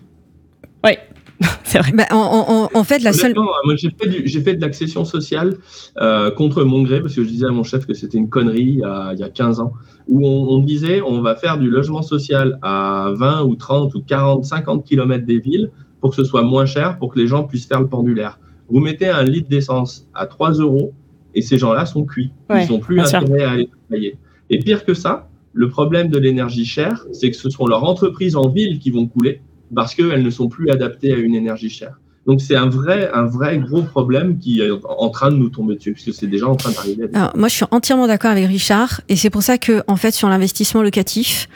[0.84, 0.92] Oui.
[1.64, 1.92] c'est vrai.
[1.94, 3.34] Bah, en, en, en, fait, la seule.
[3.36, 5.58] Moi, j'ai fait, du, fait, de l'accession sociale
[5.98, 8.62] euh, contre mon gré, parce que je disais à mon chef que c'était une connerie
[8.62, 9.74] il y, a, il y, a, 15 ans,
[10.08, 14.02] où on, on, disait on va faire du logement social à 20 ou 30 ou
[14.02, 17.44] 40, 50 km des villes pour que ce soit moins cher, pour que les gens
[17.44, 18.40] puissent faire le pendulaire.
[18.70, 20.94] Vous mettez un litre d'essence à 3 euros
[21.34, 22.32] et ces gens-là sont cuits.
[22.50, 24.18] Ils n'ont plus intérêt à aller travailler.
[24.50, 28.36] Et pire que ça, le problème de l'énergie chère, c'est que ce sont leurs entreprises
[28.36, 29.42] en ville qui vont couler
[29.74, 32.00] parce qu'elles ne sont plus adaptées à une énergie chère.
[32.26, 35.76] Donc c'est un vrai, un vrai gros problème qui est en train de nous tomber
[35.76, 37.10] dessus, puisque c'est déjà en train d'arriver.
[37.36, 40.30] Moi, je suis entièrement d'accord avec Richard, et c'est pour ça que, en fait, sur
[40.30, 41.50] l'investissement locatif,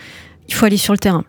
[0.49, 1.23] il faut aller sur le terrain.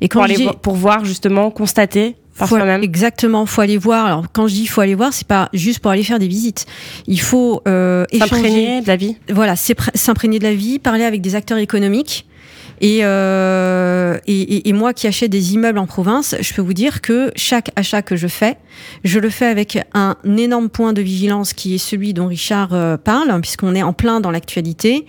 [0.00, 4.06] Et quand pour, aller pour voir justement, constater faut, Exactement, faut aller voir.
[4.06, 6.66] Alors quand je dis faut aller voir, c'est pas juste pour aller faire des visites.
[7.06, 9.16] Il faut euh, s'imprégner de la vie.
[9.30, 12.26] Voilà, s'imprégner de la vie, parler avec des acteurs économiques
[12.82, 17.00] euh, et, et, et, moi qui achète des immeubles en province, je peux vous dire
[17.00, 18.56] que chaque achat que je fais,
[19.04, 22.96] je le fais avec un énorme point de vigilance qui est celui dont Richard euh,
[22.96, 25.06] parle, puisqu'on est en plein dans l'actualité.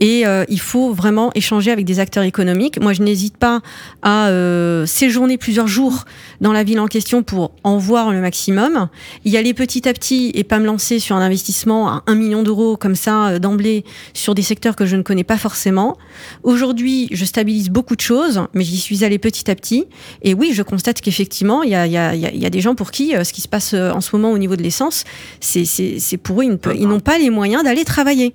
[0.00, 2.80] Et euh, il faut vraiment échanger avec des acteurs économiques.
[2.80, 3.60] Moi, je n'hésite pas
[4.02, 6.04] à euh, séjourner plusieurs jours
[6.40, 8.88] dans la ville en question pour en voir le maximum.
[9.24, 12.42] Y aller petit à petit et pas me lancer sur un investissement à un million
[12.42, 15.96] d'euros comme ça d'emblée sur des secteurs que je ne connais pas forcément.
[16.42, 19.86] Aujourd'hui, je stabilise beaucoup de choses, mais j'y suis allée petit à petit.
[20.22, 22.90] Et oui, je constate qu'effectivement, il y a, y, a, y a, des gens pour
[22.90, 25.04] qui euh, ce qui se passe euh, en ce moment au niveau de l'essence,
[25.40, 28.34] c'est pour eux, ils n'ont pas les moyens d'aller travailler.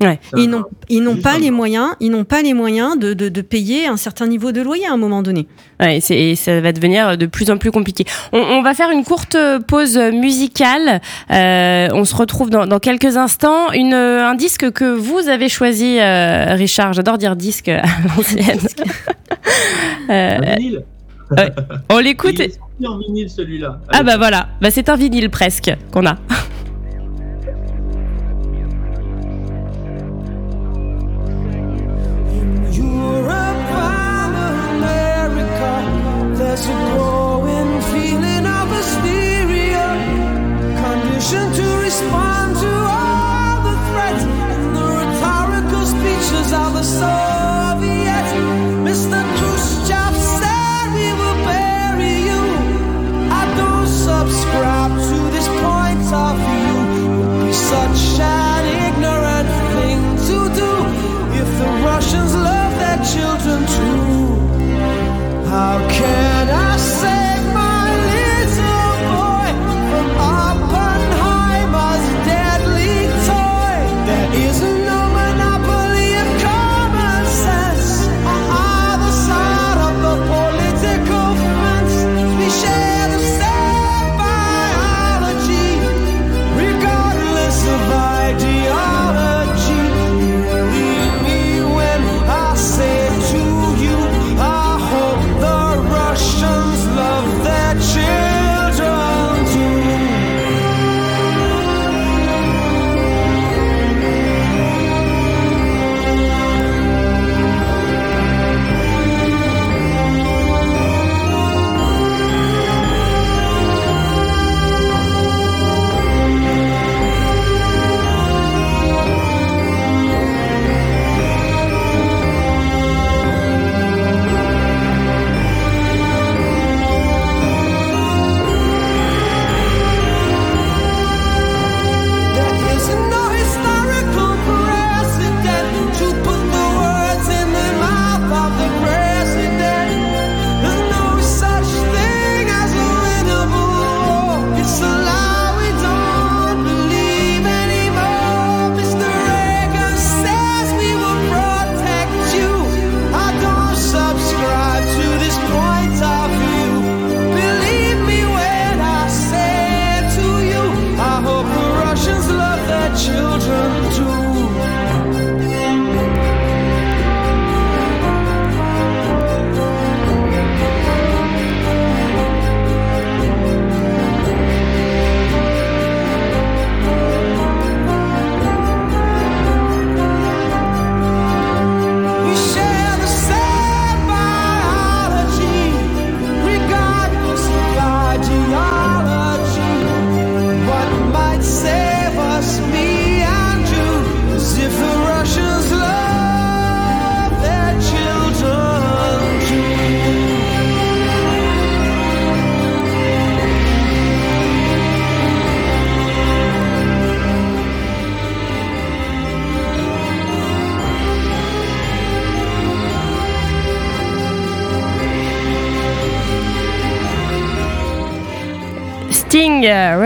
[0.00, 0.18] Ouais.
[0.36, 3.40] Ils n'ont ils n'ont pas les moyens ils n'ont pas les moyens de, de, de,
[3.40, 5.46] payer un certain niveau de loyer à un moment donné.
[5.80, 8.04] Ouais, et ça va devenir de plus en plus compliqué.
[8.32, 11.00] On, on va faire une courte pause musicale.
[11.30, 13.72] Euh, on se retrouve dans, dans, quelques instants.
[13.72, 16.92] Une, un disque que vous avez choisi, euh, Richard.
[16.92, 17.82] J'adore dire disque à
[18.16, 18.58] l'ancienne.
[20.10, 20.84] euh, un vinyle.
[21.30, 21.50] Ouais.
[21.90, 22.38] On l'écoute.
[22.78, 23.80] Il est en vinyle celui-là.
[23.88, 26.16] Ah bah voilà, bah, c'est un vinyle presque qu'on a
[63.46, 65.48] listen to?
[65.48, 66.25] How can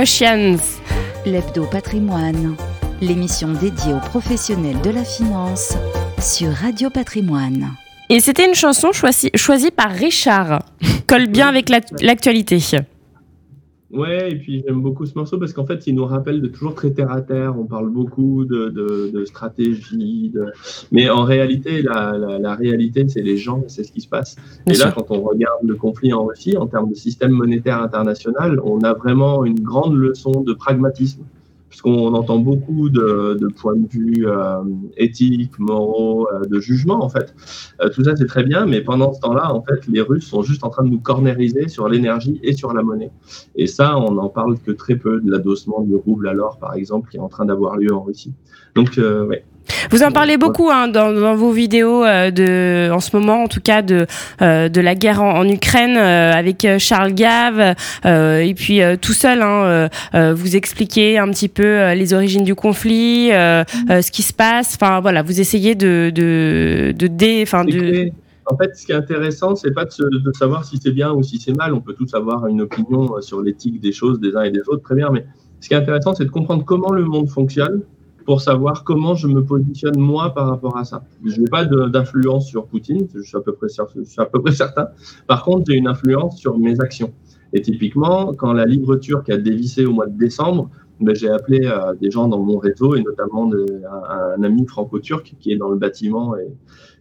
[0.04, 0.56] Russians.
[1.26, 2.56] L'Hebdo Patrimoine,
[3.02, 5.74] l'émission dédiée aux professionnels de la finance
[6.18, 7.68] sur Radio Patrimoine.
[8.08, 10.62] Et c'était une chanson choisie, choisie par Richard.
[11.06, 12.60] Colle bien avec la- l'actualité.
[14.00, 16.74] Ouais, et puis j'aime beaucoup ce morceau parce qu'en fait, il nous rappelle de toujours
[16.74, 17.58] très terre à terre.
[17.58, 20.46] On parle beaucoup de, de, de stratégie, de...
[20.90, 24.36] mais en réalité, la, la, la réalité, c'est les gens, c'est ce qui se passe.
[24.66, 24.94] Bien et là, sûr.
[24.94, 28.94] quand on regarde le conflit en Russie, en termes de système monétaire international, on a
[28.94, 31.22] vraiment une grande leçon de pragmatisme.
[31.70, 34.62] Puisqu'on entend beaucoup de, de points de vue euh,
[34.96, 37.32] éthiques, moraux, euh, de jugement, en fait.
[37.80, 40.42] Euh, tout ça, c'est très bien, mais pendant ce temps-là, en fait, les Russes sont
[40.42, 43.12] juste en train de nous cornériser sur l'énergie et sur la monnaie.
[43.54, 46.74] Et ça, on n'en parle que très peu de l'adossement du rouble à l'or, par
[46.74, 48.34] exemple, qui est en train d'avoir lieu en Russie.
[48.74, 49.44] Donc, euh, ouais.
[49.90, 53.48] Vous en parlez beaucoup hein, dans, dans vos vidéos euh, de, en ce moment, en
[53.48, 54.06] tout cas de
[54.42, 59.42] euh, de la guerre en, en Ukraine euh, avec Charles Gave et puis tout seul,
[59.42, 59.88] hein,
[60.34, 64.76] vous expliquez un petit peu les origines du conflit, euh, ce qui se passe.
[64.80, 68.10] Enfin voilà, vous essayez de de de dé, enfin de
[68.46, 71.12] En fait, ce qui est intéressant, c'est pas de, se- de savoir si c'est bien
[71.12, 71.72] ou si c'est mal.
[71.74, 74.82] On peut tous avoir une opinion sur l'éthique des choses des uns et des autres,
[74.82, 75.10] très bien.
[75.12, 75.24] Mais
[75.60, 77.82] ce qui est intéressant, c'est de comprendre comment le monde fonctionne
[78.24, 81.04] pour savoir comment je me positionne moi par rapport à ça.
[81.24, 84.88] Je n'ai pas d'influence sur Poutine, je suis à peu près, certain.
[85.26, 87.12] Par contre, j'ai une influence sur mes actions.
[87.52, 91.60] Et typiquement, quand la livre turque a dévissé au mois de décembre, ben, j'ai appelé
[91.64, 95.78] euh, des gens dans mon réseau et notamment un, ami franco-turc qui est dans le
[95.78, 96.34] bâtiment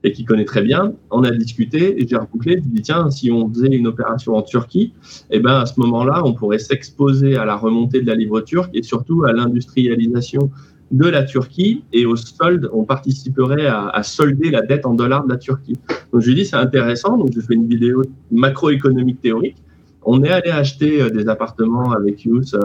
[0.03, 0.93] et, qui connaît très bien.
[1.11, 2.61] On a discuté et j'ai rebouclé.
[2.63, 4.93] Je dit tiens, si on faisait une opération en Turquie,
[5.29, 8.71] eh ben à ce moment-là, on pourrait s'exposer à la remontée de la livre turque
[8.73, 10.49] et surtout à l'industrialisation
[10.91, 15.23] de la Turquie et au solde, on participerait à, à solder la dette en dollars
[15.25, 15.77] de la Turquie.
[16.11, 17.17] Donc je lui dit c'est intéressant.
[17.17, 19.57] Donc je fais une vidéo macroéconomique théorique.
[20.03, 22.59] On est allé acheter euh, des appartements avec Yous euh,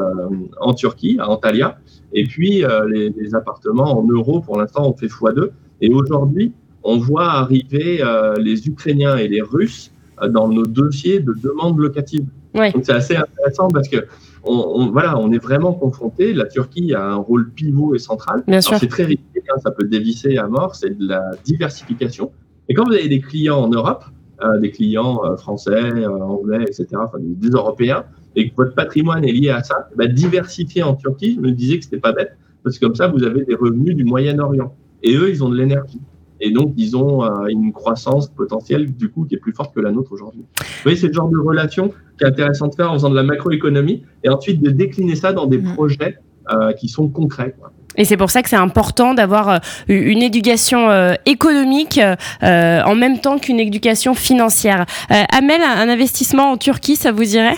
[0.61, 1.79] en Turquie, à Antalya,
[2.13, 5.51] et puis euh, les, les appartements en euros, pour l'instant, on fait x2.
[5.81, 6.53] Et aujourd'hui,
[6.85, 9.91] on voit arriver euh, les Ukrainiens et les Russes
[10.23, 12.27] euh, dans nos dossiers de demande locative.
[12.55, 12.71] Ouais.
[12.71, 14.07] Donc c'est assez intéressant parce que
[14.47, 16.33] on, on- voilà, on est vraiment confronté.
[16.33, 18.43] La Turquie a un rôle pivot et central.
[18.47, 18.79] Bien Alors, sûr.
[18.79, 20.75] C'est très risqué, hein, ça peut dévisser à mort.
[20.75, 22.33] C'est de la diversification.
[22.69, 24.05] Et quand vous avez des clients en Europe,
[24.43, 28.05] euh, des clients euh, français, euh, anglais, etc., enfin, des, des Européens,
[28.37, 31.79] et que votre patrimoine est lié à ça, bah, diversifier en Turquie, je me disais
[31.79, 34.75] que c'était pas bête, parce que comme ça, vous avez des revenus du Moyen-Orient.
[35.03, 36.01] Et eux, ils ont de l'énergie.
[36.47, 39.81] Et donc, ils ont euh, une croissance potentielle, du coup, qui est plus forte que
[39.81, 40.45] la nôtre aujourd'hui.
[40.59, 43.17] Vous voyez, c'est le genre de relation qui est intéressant de faire en faisant de
[43.17, 45.73] la macroéconomie et ensuite de décliner ça dans des Mhm.
[45.73, 46.19] projets
[46.53, 47.55] euh, qui sont concrets.
[47.59, 47.73] Quoi.
[47.97, 50.91] Et c'est pour ça que c'est important d'avoir euh, une éducation
[51.25, 51.99] économique
[52.43, 54.85] en même temps qu'une éducation financière.
[55.09, 57.57] Amel, un investissement en Turquie, ça vous irait?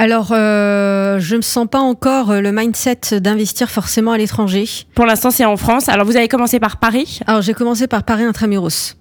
[0.00, 4.64] Alors, euh, je me sens pas encore euh, le mindset d'investir forcément à l'étranger.
[4.94, 5.90] Pour l'instant, c'est en France.
[5.90, 7.20] Alors, vous avez commencé par Paris.
[7.26, 8.96] Alors, j'ai commencé par Paris Intramuros.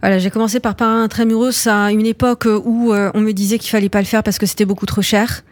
[0.00, 3.68] Voilà, j'ai commencé par Paris Intramuros à une époque où euh, on me disait qu'il
[3.68, 5.42] fallait pas le faire parce que c'était beaucoup trop cher.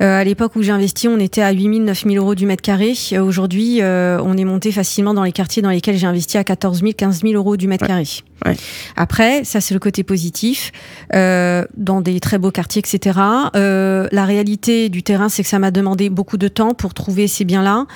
[0.00, 2.46] Euh, à l'époque où j'ai investi, on était à 8 000, 9 000 euros du
[2.46, 2.94] mètre carré.
[3.12, 6.44] Euh, Aujourd'hui, euh, on est monté facilement dans les quartiers dans lesquels j'ai investi à
[6.44, 8.04] 14 000, 15 000 euros du mètre carré.
[8.46, 8.56] Ouais.
[8.96, 10.72] Après, ça c'est le côté positif.
[11.14, 13.18] Euh, dans des très beaux quartiers, etc.
[13.56, 17.26] Euh, la réalité du terrain, c'est que ça m'a demandé beaucoup de temps pour trouver
[17.26, 17.86] ces biens-là.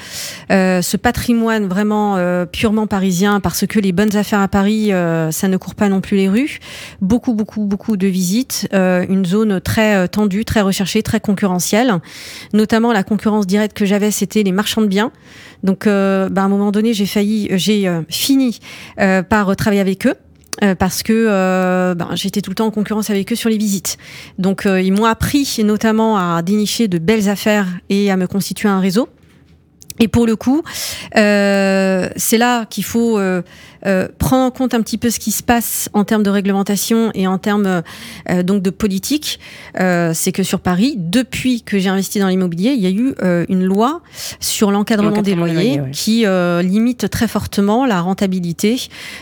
[0.51, 5.31] Euh, ce patrimoine vraiment euh, purement parisien, parce que les bonnes affaires à Paris, euh,
[5.31, 6.59] ça ne court pas non plus les rues.
[7.01, 8.69] Beaucoup, beaucoup, beaucoup de visites.
[8.73, 11.21] Euh, une zone très tendue, très recherchée, très
[12.53, 15.13] Notamment la concurrence directe que j'avais, c'était les marchands de biens.
[15.63, 18.59] Donc, euh, bah, à un moment donné, j'ai failli, j'ai euh, fini
[19.01, 20.15] euh, par euh, travailler avec eux.
[20.63, 23.57] euh, parce que euh, ben, j'étais tout le temps en concurrence avec eux sur les
[23.59, 23.99] visites.
[24.39, 28.69] Donc euh, ils m'ont appris notamment à dénicher de belles affaires et à me constituer
[28.69, 29.09] un réseau.
[30.01, 30.63] Et pour le coup,
[31.17, 33.19] euh, c'est là qu'il faut
[33.87, 37.27] euh, en compte un petit peu ce qui se passe en termes de réglementation et
[37.27, 37.83] en termes
[38.31, 39.39] euh, donc de politique.
[39.79, 43.15] Euh, c'est que sur Paris, depuis que j'ai investi dans l'immobilier, il y a eu
[43.23, 44.01] euh, une loi
[44.41, 45.91] sur l'encadrement des loyers loyers, ouais.
[45.93, 48.81] qui euh, limite très fortement la rentabilité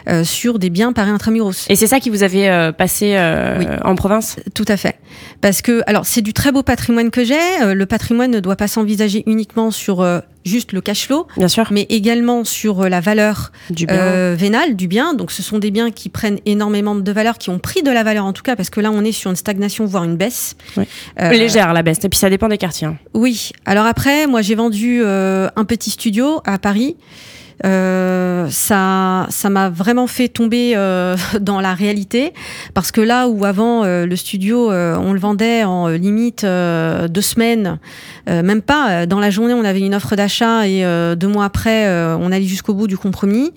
[0.08, 1.66] euh, sur des biens Paris intramuros.
[1.68, 3.66] Et c'est ça qui vous avait euh, passé euh, Oui.
[3.84, 4.36] en province?
[4.54, 4.96] Tout à fait.
[5.40, 7.34] Parce que, alors, c'est du très beau patrimoine que j'ai.
[7.62, 11.48] Euh, le patrimoine ne doit pas s'envisager uniquement sur euh, juste le cash flow, Bien
[11.48, 11.68] sûr.
[11.70, 13.96] mais également sur euh, la valeur Du bien.
[13.96, 15.14] euh, vénale du bien.
[15.14, 18.02] Donc, ce sont des biens qui prennent énormément de valeur, qui ont pris de la
[18.02, 20.56] valeur en tout cas, parce que là, on est sur une stagnation, voire une baisse.
[20.76, 20.84] Oui.
[21.20, 21.98] Euh, Légère, la baisse.
[22.04, 22.86] Et puis, ça dépend des quartiers.
[22.86, 22.96] hein.
[23.14, 23.50] Oui.
[23.66, 26.96] Alors après, moi, j'ai vendu euh, un petit studio à Paris.
[27.64, 32.32] Euh, ça, ça m'a vraiment fait tomber euh, dans la réalité
[32.74, 36.44] parce que là où avant euh, le studio, euh, on le vendait en euh, limite
[36.44, 37.78] euh, deux semaines,
[38.28, 39.06] euh, même pas.
[39.06, 42.32] Dans la journée, on avait une offre d'achat et euh, deux mois après, euh, on
[42.32, 43.52] allait jusqu'au bout du compromis.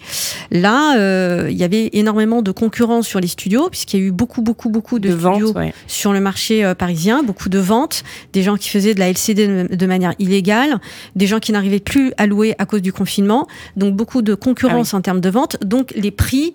[0.51, 4.11] Là, euh, il y avait énormément de concurrence sur les studios puisqu'il y a eu
[4.11, 5.73] beaucoup, beaucoup, beaucoup de, De studios vente, ouais.
[5.87, 9.75] sur le marché parisien, beaucoup de ventes, des gens qui faisaient de la LCD de,
[9.75, 10.79] de manière illégale,
[11.15, 14.93] des gens qui n'arrivaient plus à louer à cause du confinement, donc beaucoup de concurrence
[14.93, 16.53] en termes de vente, donc les prix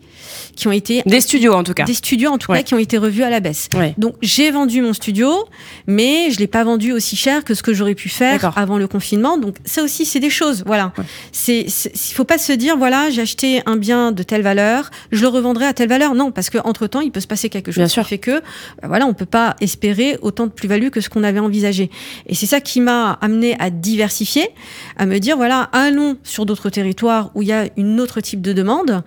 [0.56, 1.84] qui ont été Des studios en tout cas.
[1.84, 2.58] des studios en tout Ouais.
[2.58, 3.68] cas qui ont été revus à la baisse.
[3.74, 3.94] Ouais.
[3.98, 5.30] Donc j'ai vendu mon studio,
[5.86, 8.88] mais je l'ai pas vendu aussi cher que ce que j'aurais pu faire avant le
[8.88, 9.38] confinement.
[9.38, 10.92] Donc ça aussi c'est des choses, voilà.
[10.98, 11.04] Ouais.
[11.32, 15.22] C'est, il faut pas se dire voilà j'ai acheté un bien de telle valeur, je
[15.22, 16.14] le revendrai à telle valeur.
[16.14, 18.06] Non, parce que entre temps il peut se passer quelque chose Bien qui sûr.
[18.06, 18.40] fait que euh,
[18.84, 21.90] voilà on peut pas espérer autant de plus-value que ce qu'on avait envisagé.
[22.26, 24.48] Et c'est ça qui m'a amené à diversifier,
[24.96, 28.40] à me dire voilà allons sur d'autres territoires où il y a une autre type
[28.40, 29.02] de demande,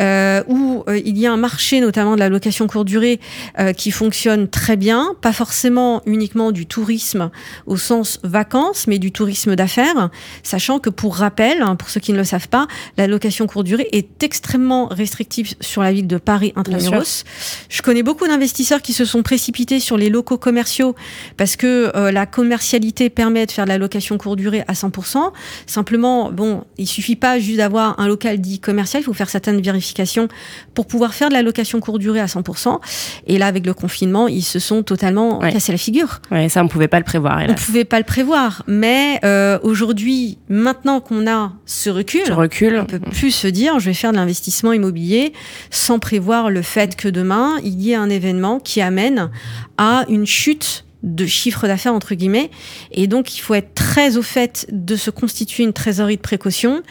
[0.00, 3.20] euh, où euh, il y a un marché notamment de la location courte durée
[3.58, 7.30] euh, qui fonctionne très bien, pas forcément uniquement du tourisme
[7.66, 10.10] au sens vacances, mais du tourisme d'affaires,
[10.42, 13.66] sachant que pour rappel, hein, pour ceux qui ne le savent pas, la location courte
[13.66, 17.24] durée est extrêmement restrictive sur la ville de Paris intramuros.
[17.68, 20.94] Je connais beaucoup d'investisseurs qui se sont précipités sur les locaux commerciaux
[21.36, 25.32] parce que la commercialité permet de faire de la location courte durée à 100%.
[25.66, 29.60] Simplement, bon, il suffit pas juste d'avoir un local dit commercial, il faut faire certaines
[29.60, 30.28] vérifications
[30.74, 32.78] pour pouvoir faire de la location courte durée à 100%.
[33.26, 35.52] Et là, avec le confinement, ils se sont totalement Ouais.
[35.52, 36.20] cassés la figure.
[36.30, 37.38] Ouais, ça on pouvait pas le prévoir.
[37.38, 37.64] On hélas.
[37.64, 42.78] pouvait pas le prévoir, mais euh, aujourd'hui, maintenant qu'on a ce recul, Je recule.
[42.82, 45.32] on peut plus se dire je vais faire de l'investissement immobilier
[45.70, 49.30] sans prévoir le fait que demain il y ait un événement qui amène
[49.78, 52.50] à une chute de chiffre d'affaires entre guillemets.
[52.90, 56.82] Et donc il faut être très au fait de se constituer une trésorerie de précaution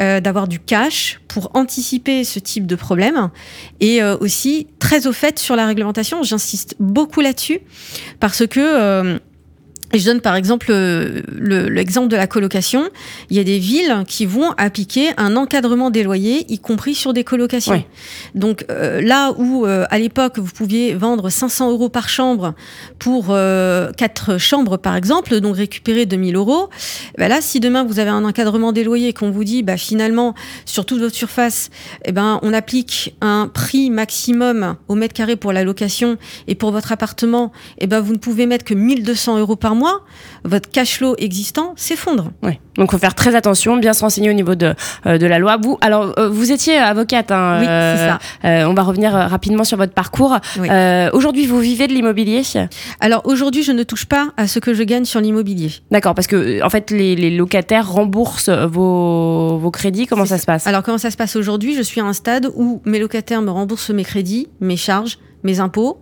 [0.00, 3.30] euh, d'avoir du cash pour anticiper ce type de problème.
[3.80, 7.60] Et euh, aussi très au fait sur la réglementation j'insiste beaucoup là-dessus
[8.20, 9.18] parce que euh,
[9.98, 12.84] je donne par exemple euh, le- l'exemple de la colocation.
[13.30, 17.12] Il y a des villes qui vont appliquer un encadrement des loyers, y compris sur
[17.12, 17.72] des colocations.
[17.74, 17.86] Ouais.
[18.34, 22.54] Donc euh, là où euh, à l'époque vous pouviez vendre 500 euros par chambre
[22.98, 26.68] pour euh, quatre chambres par exemple, donc récupérer 2000 euros,
[27.18, 29.76] ben là si demain vous avez un encadrement des loyers et qu'on vous dit bah
[29.76, 31.70] finalement sur toute votre surface,
[32.04, 36.16] eh ben on applique un prix maximum au mètre carré pour la location
[36.48, 39.85] et pour votre appartement, eh ben vous ne pouvez mettre que 1200 euros par mois,
[40.44, 42.30] votre cash flow existant s'effondre.
[42.42, 42.60] Ouais.
[42.76, 44.74] Donc faut faire très attention, bien se renseigner au niveau de,
[45.06, 45.56] euh, de la loi.
[45.56, 47.30] Vous, alors euh, vous étiez avocate.
[47.32, 48.18] Hein, Oui, c'est euh,
[48.62, 48.70] ça.
[48.70, 50.36] on va revenir rapidement sur votre parcours.
[50.58, 50.68] Oui.
[51.12, 52.42] Aujourd'hui, vous vivez de l'immobilier?
[53.00, 55.70] Alors aujourd'hui, je ne touche pas à ce que je gagne sur l'immobilier.
[55.90, 60.06] D'accord, parce que en fait, les, les locataires remboursent vos, vos crédits.
[60.06, 60.66] Comment ça se passe?
[60.66, 61.74] Alors comment ça se passe aujourd'hui?
[61.74, 65.60] Je suis à un stade où mes locataires me remboursent mes crédits, mes charges, mes
[65.60, 65.98] impôts,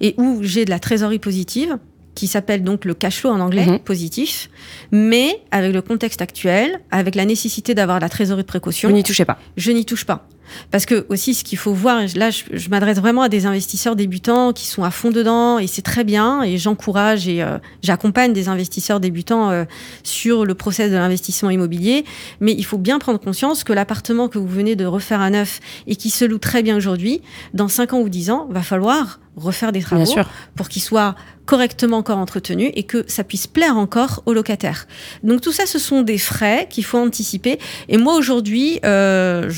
[0.00, 1.78] et où j'ai de la trésorerie positive
[2.18, 3.78] qui s'appelle donc le cash flow en anglais, Mhm.
[3.78, 4.50] positif,
[4.90, 9.04] mais avec le contexte actuel, avec la nécessité d'avoir la trésorerie de précaution, Vous n'y
[9.04, 9.38] touchez pas.
[9.56, 10.26] je n'y touche pas.
[10.70, 13.94] Parce que aussi, ce qu'il faut voir, là, je, je m'adresse vraiment à des investisseurs
[13.96, 18.32] débutants qui sont à fond dedans, et c'est très bien, et j'encourage et euh, j'accompagne
[18.32, 19.64] des investisseurs débutants euh,
[20.02, 22.04] sur le process de l'investissement immobilier.
[22.40, 25.60] Mais il faut bien prendre conscience que l'appartement que vous venez de refaire à neuf
[25.86, 27.20] et qui se loue très bien aujourd'hui,
[27.52, 30.30] dans 5 ans ou 10 ans, va falloir refaire des travaux Bien sûr.
[30.56, 31.14] pour qu'il soit
[31.48, 34.86] correctement encore entretenu et que ça puisse plaire encore aux locataires.
[35.22, 37.58] Donc tout ça, ce sont des frais qu'il faut anticiper.
[37.88, 39.48] Et moi aujourd'hui, euh,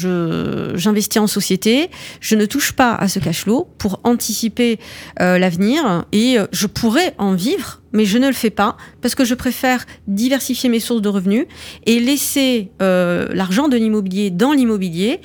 [0.76, 4.79] j'investis en société, je ne touche pas à ce cash flow pour anticiper
[5.20, 7.81] euh, l'avenir et euh, je pourrais en vivre.
[7.92, 11.46] Mais je ne le fais pas parce que je préfère diversifier mes sources de revenus
[11.87, 15.20] et laisser euh, l'argent de l'immobilier dans l'immobilier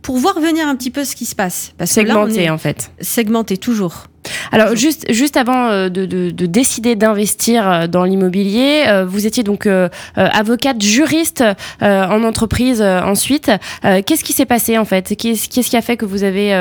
[0.00, 1.74] pour voir venir un petit peu ce qui se passe.
[1.76, 2.90] Parce que là, on Segmenté est en fait.
[3.02, 4.06] segmenté toujours.
[4.52, 9.26] Alors juste juste avant euh, de, de, de décider d'investir euh, dans l'immobilier, euh, vous
[9.26, 9.68] étiez donc
[10.16, 11.44] avocate juriste
[11.80, 13.50] en entreprise ensuite.
[13.82, 15.14] Qu'est-ce qui s'est passé en fait?
[15.16, 16.52] Qu'est-ce qui a fait que vous avez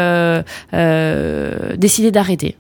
[1.78, 2.56] décidé d'arrêter?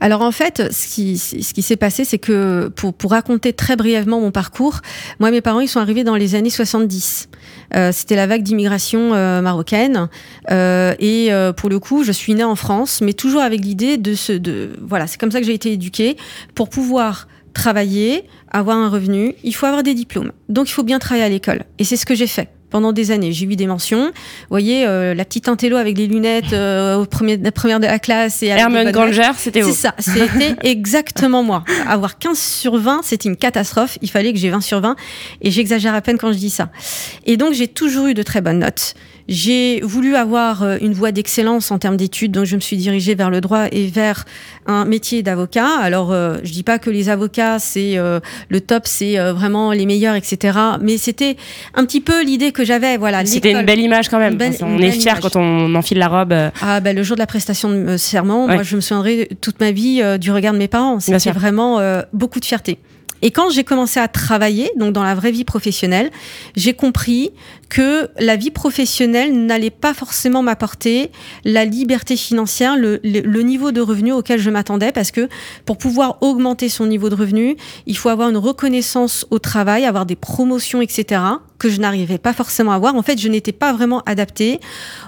[0.00, 3.76] Alors en fait, ce qui, ce qui s'est passé, c'est que pour, pour raconter très
[3.76, 4.80] brièvement mon parcours,
[5.20, 7.28] moi mes parents ils sont arrivés dans les années 70.
[7.74, 10.08] Euh, C'était la vague d'immigration euh, marocaine
[10.50, 13.96] Euh, et euh, pour le coup, je suis née en France, mais toujours avec l'idée
[13.96, 16.16] de ce, de voilà, c'est comme ça que j'ai été éduquée
[16.54, 20.32] pour pouvoir travailler, avoir un revenu, il faut avoir des diplômes.
[20.48, 21.64] Donc il faut bien travailler à l'école.
[21.78, 23.32] Et c'est ce que j'ai fait pendant des années.
[23.32, 24.08] J'ai eu des mentions.
[24.08, 27.86] Vous voyez, euh, la petite intello avec les lunettes euh, au premier, la première de
[27.86, 28.42] la classe.
[28.42, 28.90] et Hermione.
[28.92, 29.70] Granger, c'était vous.
[29.70, 31.64] C'est ça, c'était exactement moi.
[31.88, 33.96] Avoir 15 sur 20, c'était une catastrophe.
[34.02, 34.94] Il fallait que j'ai 20 sur 20.
[35.40, 36.68] Et j'exagère à peine quand je dis ça.
[37.24, 38.94] Et donc, j'ai toujours eu de très bonnes notes.
[39.28, 43.16] J'ai voulu avoir euh, une voie d'excellence en termes d'études, donc je me suis dirigée
[43.16, 44.24] vers le droit et vers
[44.66, 45.68] un métier d'avocat.
[45.80, 49.72] Alors, euh, je dis pas que les avocats, c'est euh, le top, c'est euh, vraiment
[49.72, 50.58] les meilleurs, etc.
[50.80, 51.36] Mais c'était
[51.74, 52.98] un petit peu l'idée que j'avais.
[52.98, 54.34] Voilà, C'était une belle image quand même.
[54.36, 55.20] Belle- une est fier image.
[55.22, 56.32] quand on enfile la robe.
[56.32, 58.54] euh, Ah ben le jour de la prestation de euh, serment, Ouais.
[58.56, 61.00] moi je me souviendrai toute ma vie euh, du regard de mes parents.
[61.00, 62.78] C'était vraiment euh, beaucoup de fierté.
[63.22, 66.10] Et quand j'ai commencé à travailler, donc dans la vraie vie professionnelle,
[66.54, 67.30] j'ai compris
[67.70, 71.10] que la vie professionnelle n'allait pas forcément m'apporter
[71.42, 75.30] la liberté financière, le, le- le niveau de revenu auquel je m'attendais, parce que
[75.64, 77.56] pour pouvoir augmenter son niveau de revenu,
[77.86, 81.22] il faut avoir une reconnaissance au travail, avoir des promotions, etc.,
[81.58, 82.94] que je n'arrivais pas forcément à avoir.
[82.94, 84.60] En fait, je n'étais pas vraiment adaptée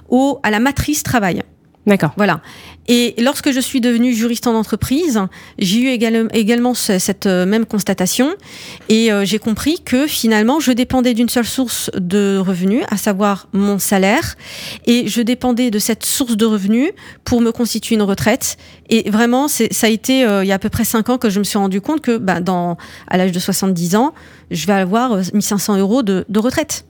[0.09, 1.42] au, à la matrice travail.
[1.86, 2.12] D'accord.
[2.16, 2.40] Voilà.
[2.89, 5.20] Et lorsque je suis devenue juriste en entreprise,
[5.59, 8.34] j'ai eu également, également ce- cette euh, même constatation
[8.89, 13.49] et euh, j'ai compris que finalement, je dépendais d'une seule source de revenus, à savoir
[13.53, 14.36] mon salaire,
[14.86, 16.91] et je dépendais de cette source de revenus
[17.24, 18.57] pour me constituer une retraite.
[18.89, 21.28] Et vraiment, ça a été euh, il y a à peu près cinq ans que
[21.28, 24.14] je me suis rendu compte que, bah, dans, à l'âge de 70 ans,
[24.51, 26.86] je vais avoir euh, 1500 euros de, de retraite.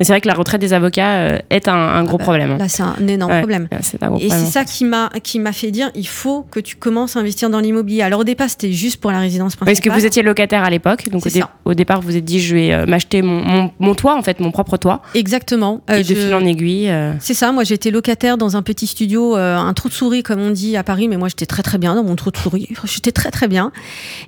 [0.00, 2.52] Mais c'est vrai que la retraite des avocats euh, est un, un gros bah, problème.
[2.52, 2.56] hein.
[2.58, 3.68] Là, c'est un énorme Ouais, problème.
[3.82, 6.58] C'est un gros Et c'est ça qui m'a qui m'a fait dire il faut que
[6.58, 8.02] tu commences à investir dans l'immobilier.
[8.02, 9.72] Alors au départ c'était juste pour la résidence principale.
[9.72, 11.50] Est-ce que vous étiez locataire à l'époque Donc au, C'est dé- ça.
[11.66, 14.40] au départ, vous êtes dit, je vais euh, m'acheter mon, mon, mon toit, en fait,
[14.40, 15.02] mon propre toit.
[15.14, 15.82] exactement.
[15.90, 16.88] Euh, et de je- fil en aiguille.
[16.88, 17.52] euh, C'est ça.
[17.52, 20.76] Moi j'étais locataire dans un petit studio, euh, un trou de souris comme on dit
[20.78, 22.68] à Paris, mais moi j'étais très très bien dans mon trou de souris.
[22.84, 23.70] J'étais très très bien.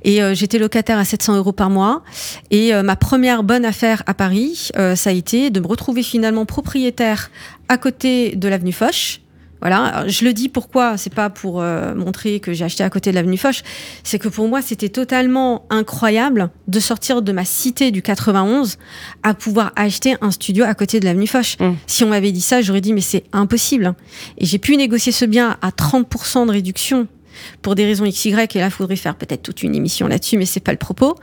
[0.04, 2.02] Et j'étais locataire à 700 euros par mois.
[2.50, 7.30] Et ma première bonne affaire à Paris, ça a été de me retrouver finalement propriétaire
[7.68, 9.20] à côté de l'avenue Foch.
[9.62, 12.90] Voilà, Alors, je le dis pourquoi, c'est pas pour euh, montrer que j'ai acheté à
[12.90, 13.62] côté de l'avenue Foch,
[14.02, 18.76] c'est que pour moi c'était totalement incroyable de sortir de ma cité du 91
[19.22, 21.56] à pouvoir acheter un studio à côté de l'avenue Foch.
[21.60, 21.74] Mm.
[21.86, 23.94] Si on m'avait dit ça, j'aurais dit mais c'est impossible.
[24.36, 27.06] Et j'ai pu négocier ce bien à 30% de réduction
[27.62, 30.44] pour des raisons XY, et là, il faudrait faire peut-être toute une émission là-dessus, mais
[30.44, 31.16] c'est pas le propos.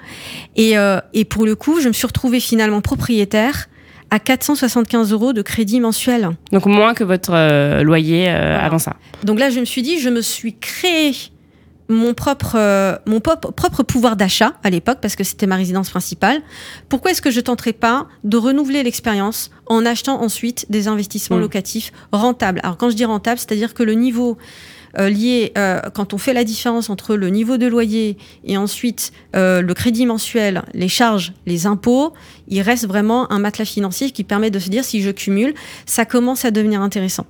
[0.55, 3.67] Et, euh, et pour le coup, je me suis retrouvée finalement propriétaire
[4.11, 6.29] à 475 euros de crédit mensuel.
[6.51, 8.63] Donc moins que votre euh, loyer euh, Voilà.
[8.65, 8.95] avant ça.
[9.23, 11.13] Donc là, je me suis dit, je me suis créé
[11.91, 15.89] mon propre, euh, mon pop- propre pouvoir d'achat à l'époque, parce que c'était ma résidence
[15.89, 16.39] principale.
[16.87, 21.41] Pourquoi est-ce que je tenterais pas de renouveler l'expérience en achetant ensuite des investissements Mm.
[21.41, 22.59] locatifs rentables?
[22.63, 24.37] Alors quand je dis rentable, c'est-à-dire que le niveau
[24.97, 29.11] euh, lié, euh, quand on fait la différence entre le niveau de loyer et ensuite
[29.35, 32.13] euh, le crédit mensuel, les charges, les impôts,
[32.47, 35.53] il reste vraiment un matelas financier qui permet de se dire si je cumule,
[35.85, 37.25] ça commence à devenir intéressant.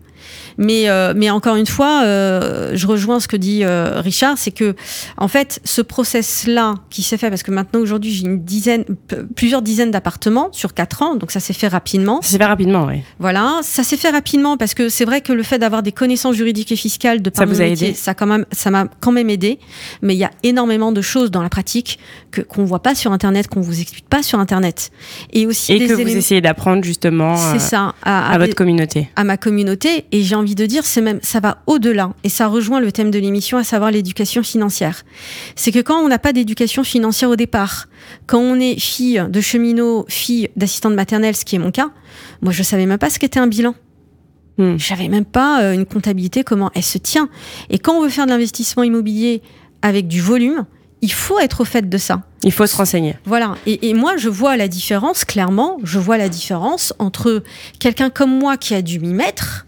[0.58, 4.52] Mais, euh, mais encore une fois, euh, je rejoins ce que dit euh, Richard, c'est
[4.52, 4.76] que
[5.18, 8.84] en fait, ce process-là qui s'est fait, parce que maintenant aujourd'hui j'ai une dizaine,
[9.36, 12.22] plusieurs dizaines d'appartements sur quatre ans, donc ça s'est fait rapidement.
[12.22, 13.02] Ça s'est fait rapidement, oui.
[13.20, 16.36] Voilà, ça s'est fait rapidement parce que c'est vrai que le fait d'avoir des connaissances
[16.36, 19.12] juridiques et fiscales de par Ça vous a aidé ça quand même, ça m'a quand
[19.12, 19.60] même aidé.
[20.02, 22.00] Mais il y a énormément de choses dans la pratique
[22.32, 24.92] que qu'on voit pas sur Internet, qu'on vous explique pas sur Internet,
[25.34, 28.38] et aussi Et des que vous essayez d'apprendre justement euh, C'est ça, à, à à
[28.38, 29.10] votre des- communauté.
[29.16, 32.48] à ma communauté et j'ai envie de dire c'est même ça va au-delà et ça
[32.48, 35.04] rejoint le thème de l'émission à savoir l'éducation financière.
[35.56, 37.88] C'est que quand on n'a pas d'éducation financière au départ,
[38.26, 41.92] quand on est fille de cheminot, fille d'assistante maternelle, ce qui est mon cas,
[42.42, 43.76] moi je savais même pas ce qu'était un bilan.
[44.58, 44.78] Hmm.
[44.78, 47.30] Je savais même pas euh, une comptabilité comment elle se tient.
[47.70, 49.42] Et quand on veut faire de l'investissement immobilier
[49.82, 50.66] avec du volume,
[51.02, 52.24] il faut être au fait de ça.
[52.44, 53.16] Il faut se renseigner.
[53.24, 53.56] Voilà.
[53.66, 57.42] Et, et moi, je vois la différence, clairement, je vois la différence entre
[57.80, 59.66] quelqu'un comme moi qui a dû m'y mettre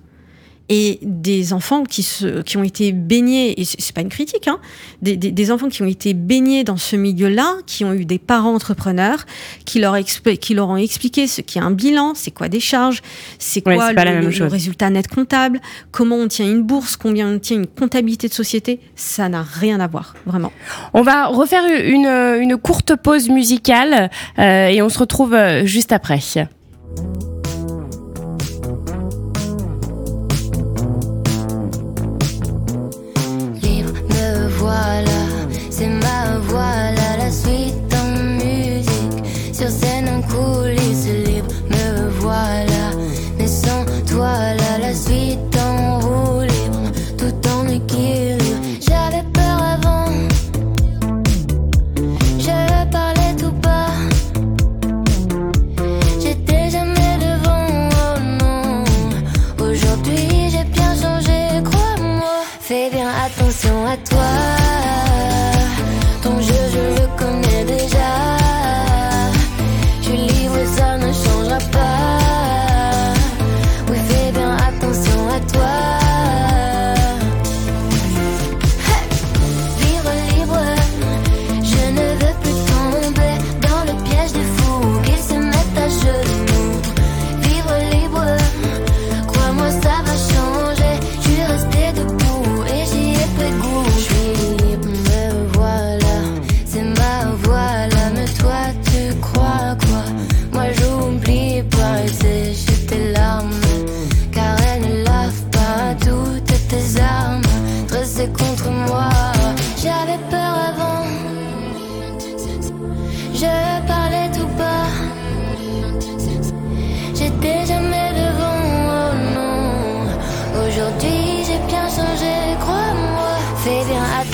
[0.74, 4.58] et des enfants qui, se, qui ont été baignés, et c'est pas une critique, hein,
[5.02, 8.20] des, des, des enfants qui ont été baignés dans ce milieu-là, qui ont eu des
[8.20, 9.26] parents entrepreneurs,
[9.66, 13.02] qui leur, qui leur ont expliqué ce qu'est un bilan, c'est quoi des charges,
[13.38, 15.60] c'est quoi le, résultat net comptable,
[15.92, 19.82] comment on tient une bourse, combien on tient une comptabilité de société, ça n'a rien
[19.82, 20.54] à voir, vraiment.
[20.94, 22.08] On va refaire une,
[22.42, 24.10] une courte pause musicale
[24.40, 26.22] euh, et on se retrouve euh, juste après.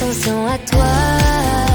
[0.08, 1.66] Attention à toi.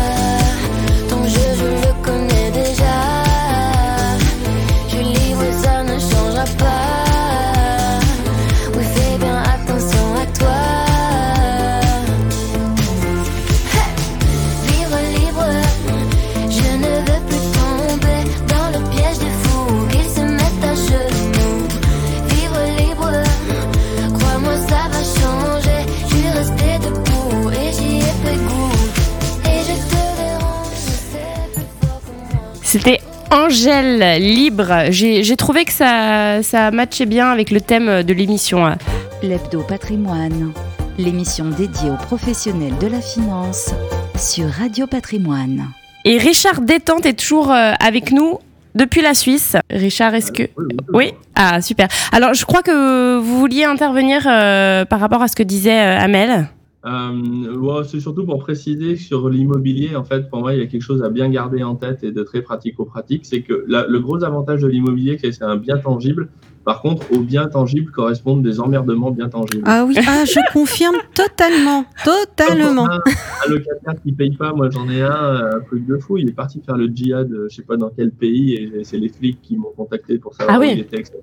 [33.62, 34.90] Angèle libre.
[34.90, 38.66] J'ai trouvé que ça, ça matchait bien avec le thème de l'émission.
[38.66, 38.76] hein.
[39.22, 40.52] L'Hebdo Patrimoine,
[40.98, 43.72] l'émission dédiée aux professionnels de la finance
[44.18, 45.68] sur Radio Patrimoine.
[46.04, 48.38] Et Richard Détente est toujours euh, avec nous
[48.74, 49.54] depuis la Suisse.
[49.70, 50.42] Richard, est-ce que...
[50.92, 51.12] Oui?
[51.36, 51.86] Ah, super.
[52.10, 56.00] Alors, je crois que vous vouliez intervenir euh, par rapport à ce que disait euh,
[56.00, 56.48] Amel.
[56.84, 60.82] Euh, c'est surtout pour préciser sur l'immobilier, en fait, pour moi, il y a quelque
[60.82, 64.24] chose à bien garder en tête et de très pratico-pratique, c'est que la- le gros
[64.24, 66.32] avantage de l'immobilier, c'est un bien tangible.
[66.64, 69.64] Par contre, au bien tangible correspondent des emmerdements bien tangibles.
[69.66, 72.88] Ah oui, ah, je confirme totalement, totalement.
[72.88, 73.00] Un,
[73.46, 76.18] un locataire qui paye pas, moi j'en ai un, euh, un truc de fou.
[76.18, 78.98] Il est parti faire le djihad, euh, je sais pas dans quel pays, et c'est
[78.98, 80.70] les flics qui m'ont contacté pour savoir Ah où oui.
[80.74, 81.14] il était, etc.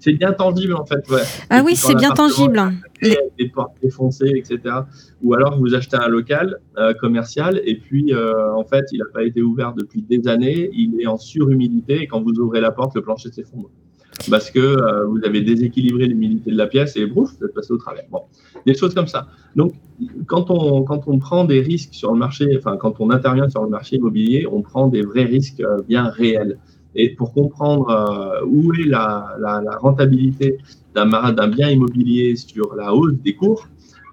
[0.00, 1.22] C'est bien tangible en fait, ouais.
[1.48, 2.58] Ah Et oui, c'est bien tangible.
[2.58, 4.60] avec des portes défoncées, etc.
[5.22, 9.04] Ou alors vous achetez un local euh, commercial et puis euh, en fait il n'a
[9.12, 12.72] pas été ouvert depuis des années, il est en surhumidité et quand vous ouvrez la
[12.72, 13.70] porte, le plancher s'effondre.
[14.30, 17.72] Parce que euh, vous avez déséquilibré l'humidité de la pièce et brouf, vous êtes passé
[17.72, 18.04] au travers.
[18.10, 18.22] Bon,
[18.66, 19.28] des choses comme ça.
[19.56, 19.72] Donc
[20.26, 23.62] quand on, quand on prend des risques sur le marché, enfin quand on intervient sur
[23.62, 26.58] le marché immobilier, on prend des vrais risques euh, bien réels.
[26.94, 30.58] Et pour comprendre euh, où est la, la, rentabilité
[30.94, 33.66] d'un bien immobilier sur la hausse des cours,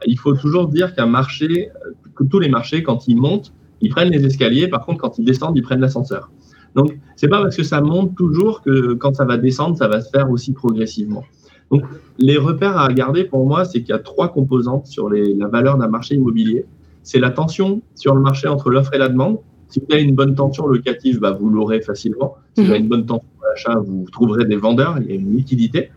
[0.06, 1.70] il faut toujours dire qu'un marché,
[2.16, 4.70] que tous les marchés, quand ils montent, ils prennent les escaliers.
[4.70, 6.32] Par contre, quand ils descendent, ils prennent l'ascenseur.
[6.76, 10.02] Donc, c'est pas parce que ça monte toujours que quand ça va descendre, ça va
[10.02, 11.24] se faire aussi progressivement.
[11.72, 11.84] Donc,
[12.18, 15.48] les repères à garder pour moi, c'est qu'il y a trois composantes sur les- la
[15.48, 16.66] valeur d'un marché immobilier.
[17.04, 19.38] C'est la tension sur le marché entre l'offre et la demande.
[19.68, 22.36] Si vous avez une bonne tension locative, bah, vous l'aurez facilement.
[22.56, 25.16] Si vous avez une bonne tension à l'achat, vous trouverez des vendeurs, il y a
[25.16, 25.92] une liquidité.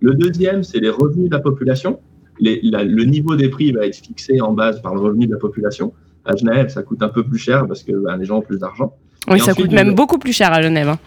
[0.00, 1.98] Le deuxième, c'est les revenus de la population.
[2.38, 5.32] Les- la- le niveau des prix va être fixé en base par le revenu de
[5.32, 5.92] la population.
[6.24, 8.58] À Genève, ça coûte un peu plus cher parce que ben, les gens ont plus
[8.58, 8.94] d'argent.
[9.28, 10.88] Oui, Et ça ensuite, coûte même vous- beaucoup plus cher à Genève.
[10.88, 10.98] hein.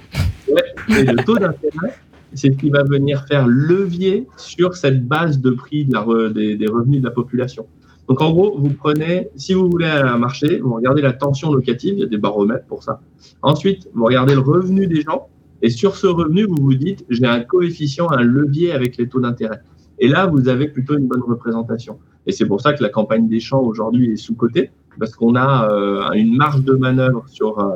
[0.90, 1.94] Et le taux d'intérêt,
[2.34, 6.34] c'est ce qui va venir faire levier sur cette base de prix de la re-
[6.34, 7.66] des, des revenus de la population.
[8.08, 11.94] Donc en gros, vous prenez, si vous voulez un marché, vous regardez la tension locative,
[11.94, 13.02] il y a des baromètres pour ça.
[13.44, 15.28] Ensuite, vous regardez le revenu des gens,
[15.62, 19.20] et sur ce revenu, vous vous dites, j'ai un coefficient, un levier avec les taux
[19.20, 19.60] d'intérêt.
[20.00, 22.00] Et là, vous avez plutôt une bonne représentation.
[22.26, 25.70] Et c'est pour ça que la campagne des champs aujourd'hui est sous-cotée, parce qu'on a
[25.70, 27.76] euh, une marge de manœuvre sur euh,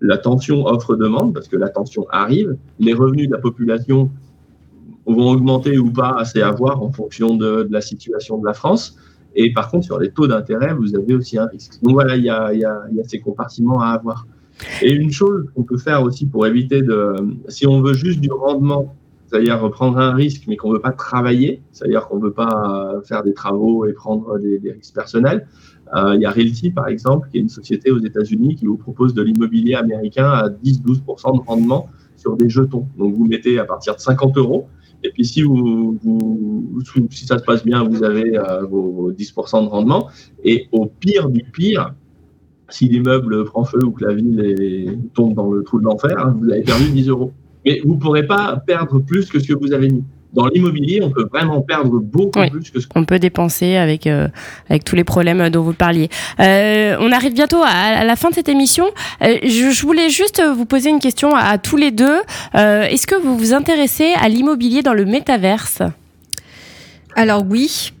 [0.00, 4.10] la tension offre-demande, parce que la tension arrive, les revenus de la population
[5.06, 8.96] vont augmenter ou pas, c'est à voir en fonction de, la situation de la France.
[9.34, 11.80] Et par contre, sur les taux d'intérêt, vous avez aussi un risque.
[11.82, 12.52] Donc voilà, il y a,
[13.04, 14.26] ces compartiments à avoir.
[14.82, 17.14] Et une chose qu'on peut faire aussi pour éviter de,
[17.48, 18.94] si on veut juste du rendement,
[19.26, 23.34] c'est-à-dire prendre un risque, mais qu'on veut pas travailler, c'est-à-dire qu'on veut pas faire des
[23.34, 25.46] travaux et prendre des, risques personnels,
[25.94, 29.14] il y a Realty, par exemple, qui est une société aux États-Unis qui vous propose
[29.14, 32.86] de l'immobilier américain à 10-12% de rendement sur des jetons.
[32.98, 34.68] Donc, vous mettez à partir de 50 euros.
[35.04, 35.44] Et puis, si,
[37.26, 40.08] ça se passe bien, vous avez euh, vos, vos 10% de rendement.
[40.44, 41.94] Et au pire du pire,
[42.68, 46.36] si l'immeuble prend feu ou que la ville tombe dans le trou de l'enfer, hein,
[46.38, 47.32] vous avez perdu 10 euros.
[47.64, 50.04] Mais vous ne pourrez pas perdre plus que ce que vous avez mis.
[50.34, 52.50] Dans l'immobilier, on peut vraiment perdre beaucoup Oui.
[52.50, 54.28] plus que ce qu'on peut dépenser avec, euh,
[54.68, 56.10] avec tous les problèmes dont vous parliez.
[56.38, 58.84] Euh, on arrive bientôt à, à la fin de cette émission.
[59.22, 62.18] Euh, je, je voulais juste vous poser une question à, à tous les deux.
[62.54, 65.80] Euh, Est-ce que vous vous intéressez à l'immobilier dans le métaverse?
[67.16, 67.92] Alors oui,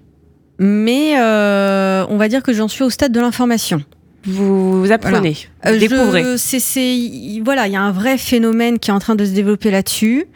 [0.58, 3.82] mais euh, on va dire que j'en suis au stade de l'information.
[4.24, 5.30] Vous, apprenez,
[5.64, 6.24] vous Euh, je- découvrez.
[6.36, 9.30] c'est, c'est- voilà, il y a un vrai phénomène qui est en train de se
[9.30, 10.26] développer là-dessus.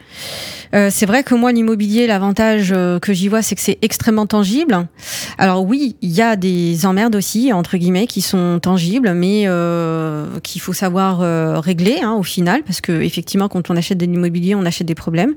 [0.73, 4.25] Euh, c'est vrai que moi, l'immobilier, l'avantage euh, que j'y vois, c'est que c'est extrêmement
[4.25, 4.87] tangible.
[5.37, 10.25] Alors oui, il y a des emmerdes aussi, entre guillemets, qui sont tangibles, mais euh,
[10.41, 14.05] qu'il faut savoir euh, régler hein, au final, parce que effectivement, quand on achète de
[14.05, 15.33] l'immobilier, on achète des problèmes.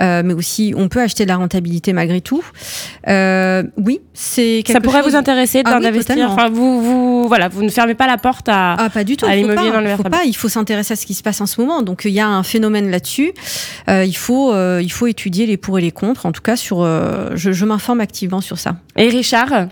[0.00, 2.44] Euh, mais aussi, on peut acheter de la rentabilité malgré tout.
[3.08, 6.14] Euh, oui, c'est quelque Ça pourrait chose- vous intéresser Ah oui, d'investir.
[6.14, 6.34] totalement.
[6.34, 8.74] enfin, vous, vous, voilà, vous ne fermez pas la porte à.
[8.78, 9.26] Ah, pas du tout.
[9.26, 10.24] à l'immobilier pas, dans le faut pas.
[10.26, 11.82] Il faut s'intéresser à ce qui se passe en ce moment.
[11.82, 13.32] Donc, il y a un phénomène là-dessus.
[13.88, 16.26] Euh, il faut, euh, il faut étudier les pour et les contre.
[16.26, 18.76] En tout cas, sur, euh, je, je m'informe activement sur ça.
[18.96, 19.68] Et Richard?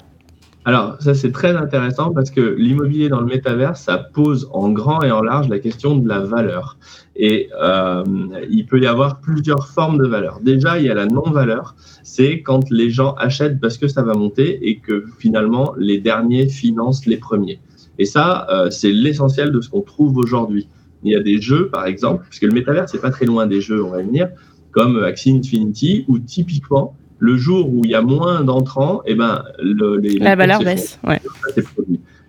[0.65, 5.01] Alors, ça, c'est très intéressant parce que l'immobilier dans le métavers, ça pose en grand
[5.03, 6.77] et en large la question de la valeur.
[7.15, 8.03] Et euh,
[8.51, 10.41] il peut y avoir plusieurs formes de valeur.
[10.43, 11.77] Déjà, il y a la non-valeur.
[12.03, 16.49] C'est quand les gens achètent parce que ça va monter et que finalement, les derniers
[16.49, 17.61] financent les premiers.
[18.01, 20.67] Et ça, euh, c'est l'essentiel de ce qu'on trouve aujourd'hui.
[21.05, 23.61] Il y a des jeux, par exemple, puisque le métavers, c'est pas très loin des
[23.61, 24.31] jeux, on va venir,
[24.77, 29.43] comme Axie Infinity, où typiquement, le jour où il y a moins d'entrants, eh ben,
[29.59, 31.01] le, les, La valeur se baisse.
[31.03, 31.19] Ouais.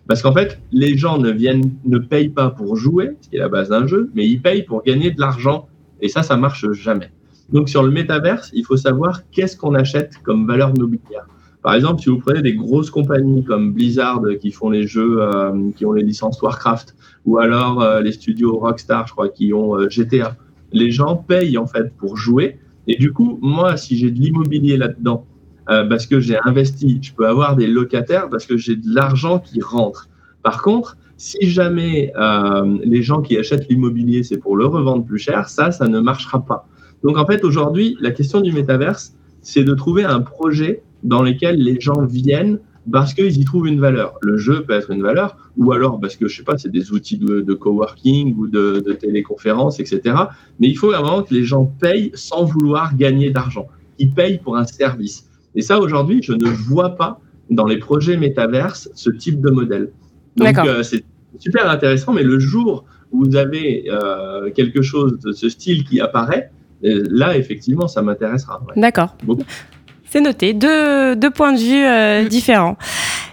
[0.08, 3.40] Parce qu'en fait, les gens ne viennent, ne payent pas pour jouer, ce qui est
[3.40, 5.68] la base d'un jeu, mais ils payent pour gagner de l'argent.
[6.00, 7.12] Et ça, ça marche jamais.
[7.52, 11.28] Donc sur le métaverse, il faut savoir qu'est-ce qu'on achète comme valeur mobilière.
[11.62, 15.52] Par exemple, si vous prenez des grosses compagnies comme Blizzard qui font les jeux, euh,
[15.76, 16.96] qui ont les licences Warcraft,
[17.26, 20.38] ou alors euh, les studios Rockstar, je crois, qui ont euh, GTA,
[20.72, 22.60] les gens payent en fait pour jouer.
[22.88, 25.26] Et du coup, moi, si j'ai de l'immobilier là-dedans,
[25.70, 29.40] euh, parce que j'ai investi, je peux avoir des locataires parce que j'ai de l'argent
[29.40, 30.08] qui rentre.
[30.42, 35.18] Par contre, si jamais euh, les gens qui achètent l'immobilier, c'est pour le revendre plus
[35.18, 36.68] cher, ça, ça ne marchera pas.
[37.04, 41.58] Donc en fait, aujourd'hui, la question du métaverse, c'est de trouver un projet dans lequel
[41.62, 42.60] les gens viennent
[42.92, 44.16] parce qu'ils y trouvent une valeur.
[44.22, 46.92] Le jeu peut être une valeur, ou alors parce que, je sais pas, c'est des
[46.92, 50.16] outils de, de coworking ou de, de téléconférence, etc.
[50.60, 53.68] Mais il faut vraiment que les gens payent sans vouloir gagner d'argent.
[54.00, 55.28] Ils payent pour un service.
[55.56, 57.20] Et ça, aujourd'hui, je ne vois pas
[57.50, 59.92] dans les projets métaverses ce type de modèle.
[60.36, 61.04] Donc, euh, c'est
[61.40, 66.00] super intéressant, mais le jour où vous avez euh, quelque chose de ce style qui
[66.00, 66.52] apparaît,
[66.84, 68.62] euh, là, effectivement, ça m'intéressera.
[68.68, 68.80] ouais.
[68.80, 69.16] D'accord.
[70.10, 70.54] C'est noté.
[70.54, 72.78] Deux, deux points de vue euh, différents.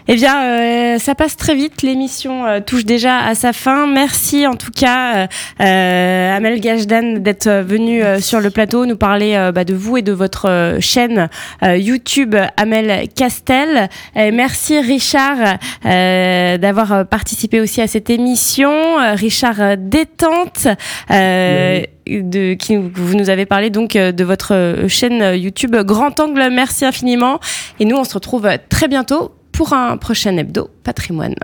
[0.07, 1.81] Eh bien, euh, ça passe très vite.
[1.81, 3.87] L'émission euh, touche déjà à sa fin.
[3.87, 5.27] Merci en tout cas, euh,
[5.61, 9.97] euh, Amel Gajdan, d'être euh, venu euh, sur le plateau nous parler bah, de vous
[9.97, 11.27] et de votre chaîne
[11.63, 13.89] YouTube Amel Castel.
[14.15, 18.71] Et merci Richard d'avoir participé aussi à cette émission.
[19.13, 20.67] Richard Détente.
[21.09, 26.49] de, qui vous nous avez parlé donc de votre chaîne YouTube Grand Angle.
[26.51, 27.39] Merci infiniment.
[27.79, 31.35] Et nous, on se retrouve très bientôt pour un prochain hebdo patrimoine.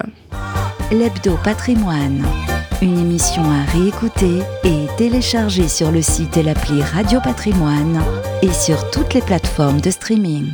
[0.92, 2.26] L'Hebdo Patrimoine,
[2.82, 8.04] une émission à réécouter et télécharger sur le site et l'appli Radio Patrimoine
[8.42, 10.48] et sur toutes les plateformes de streaming.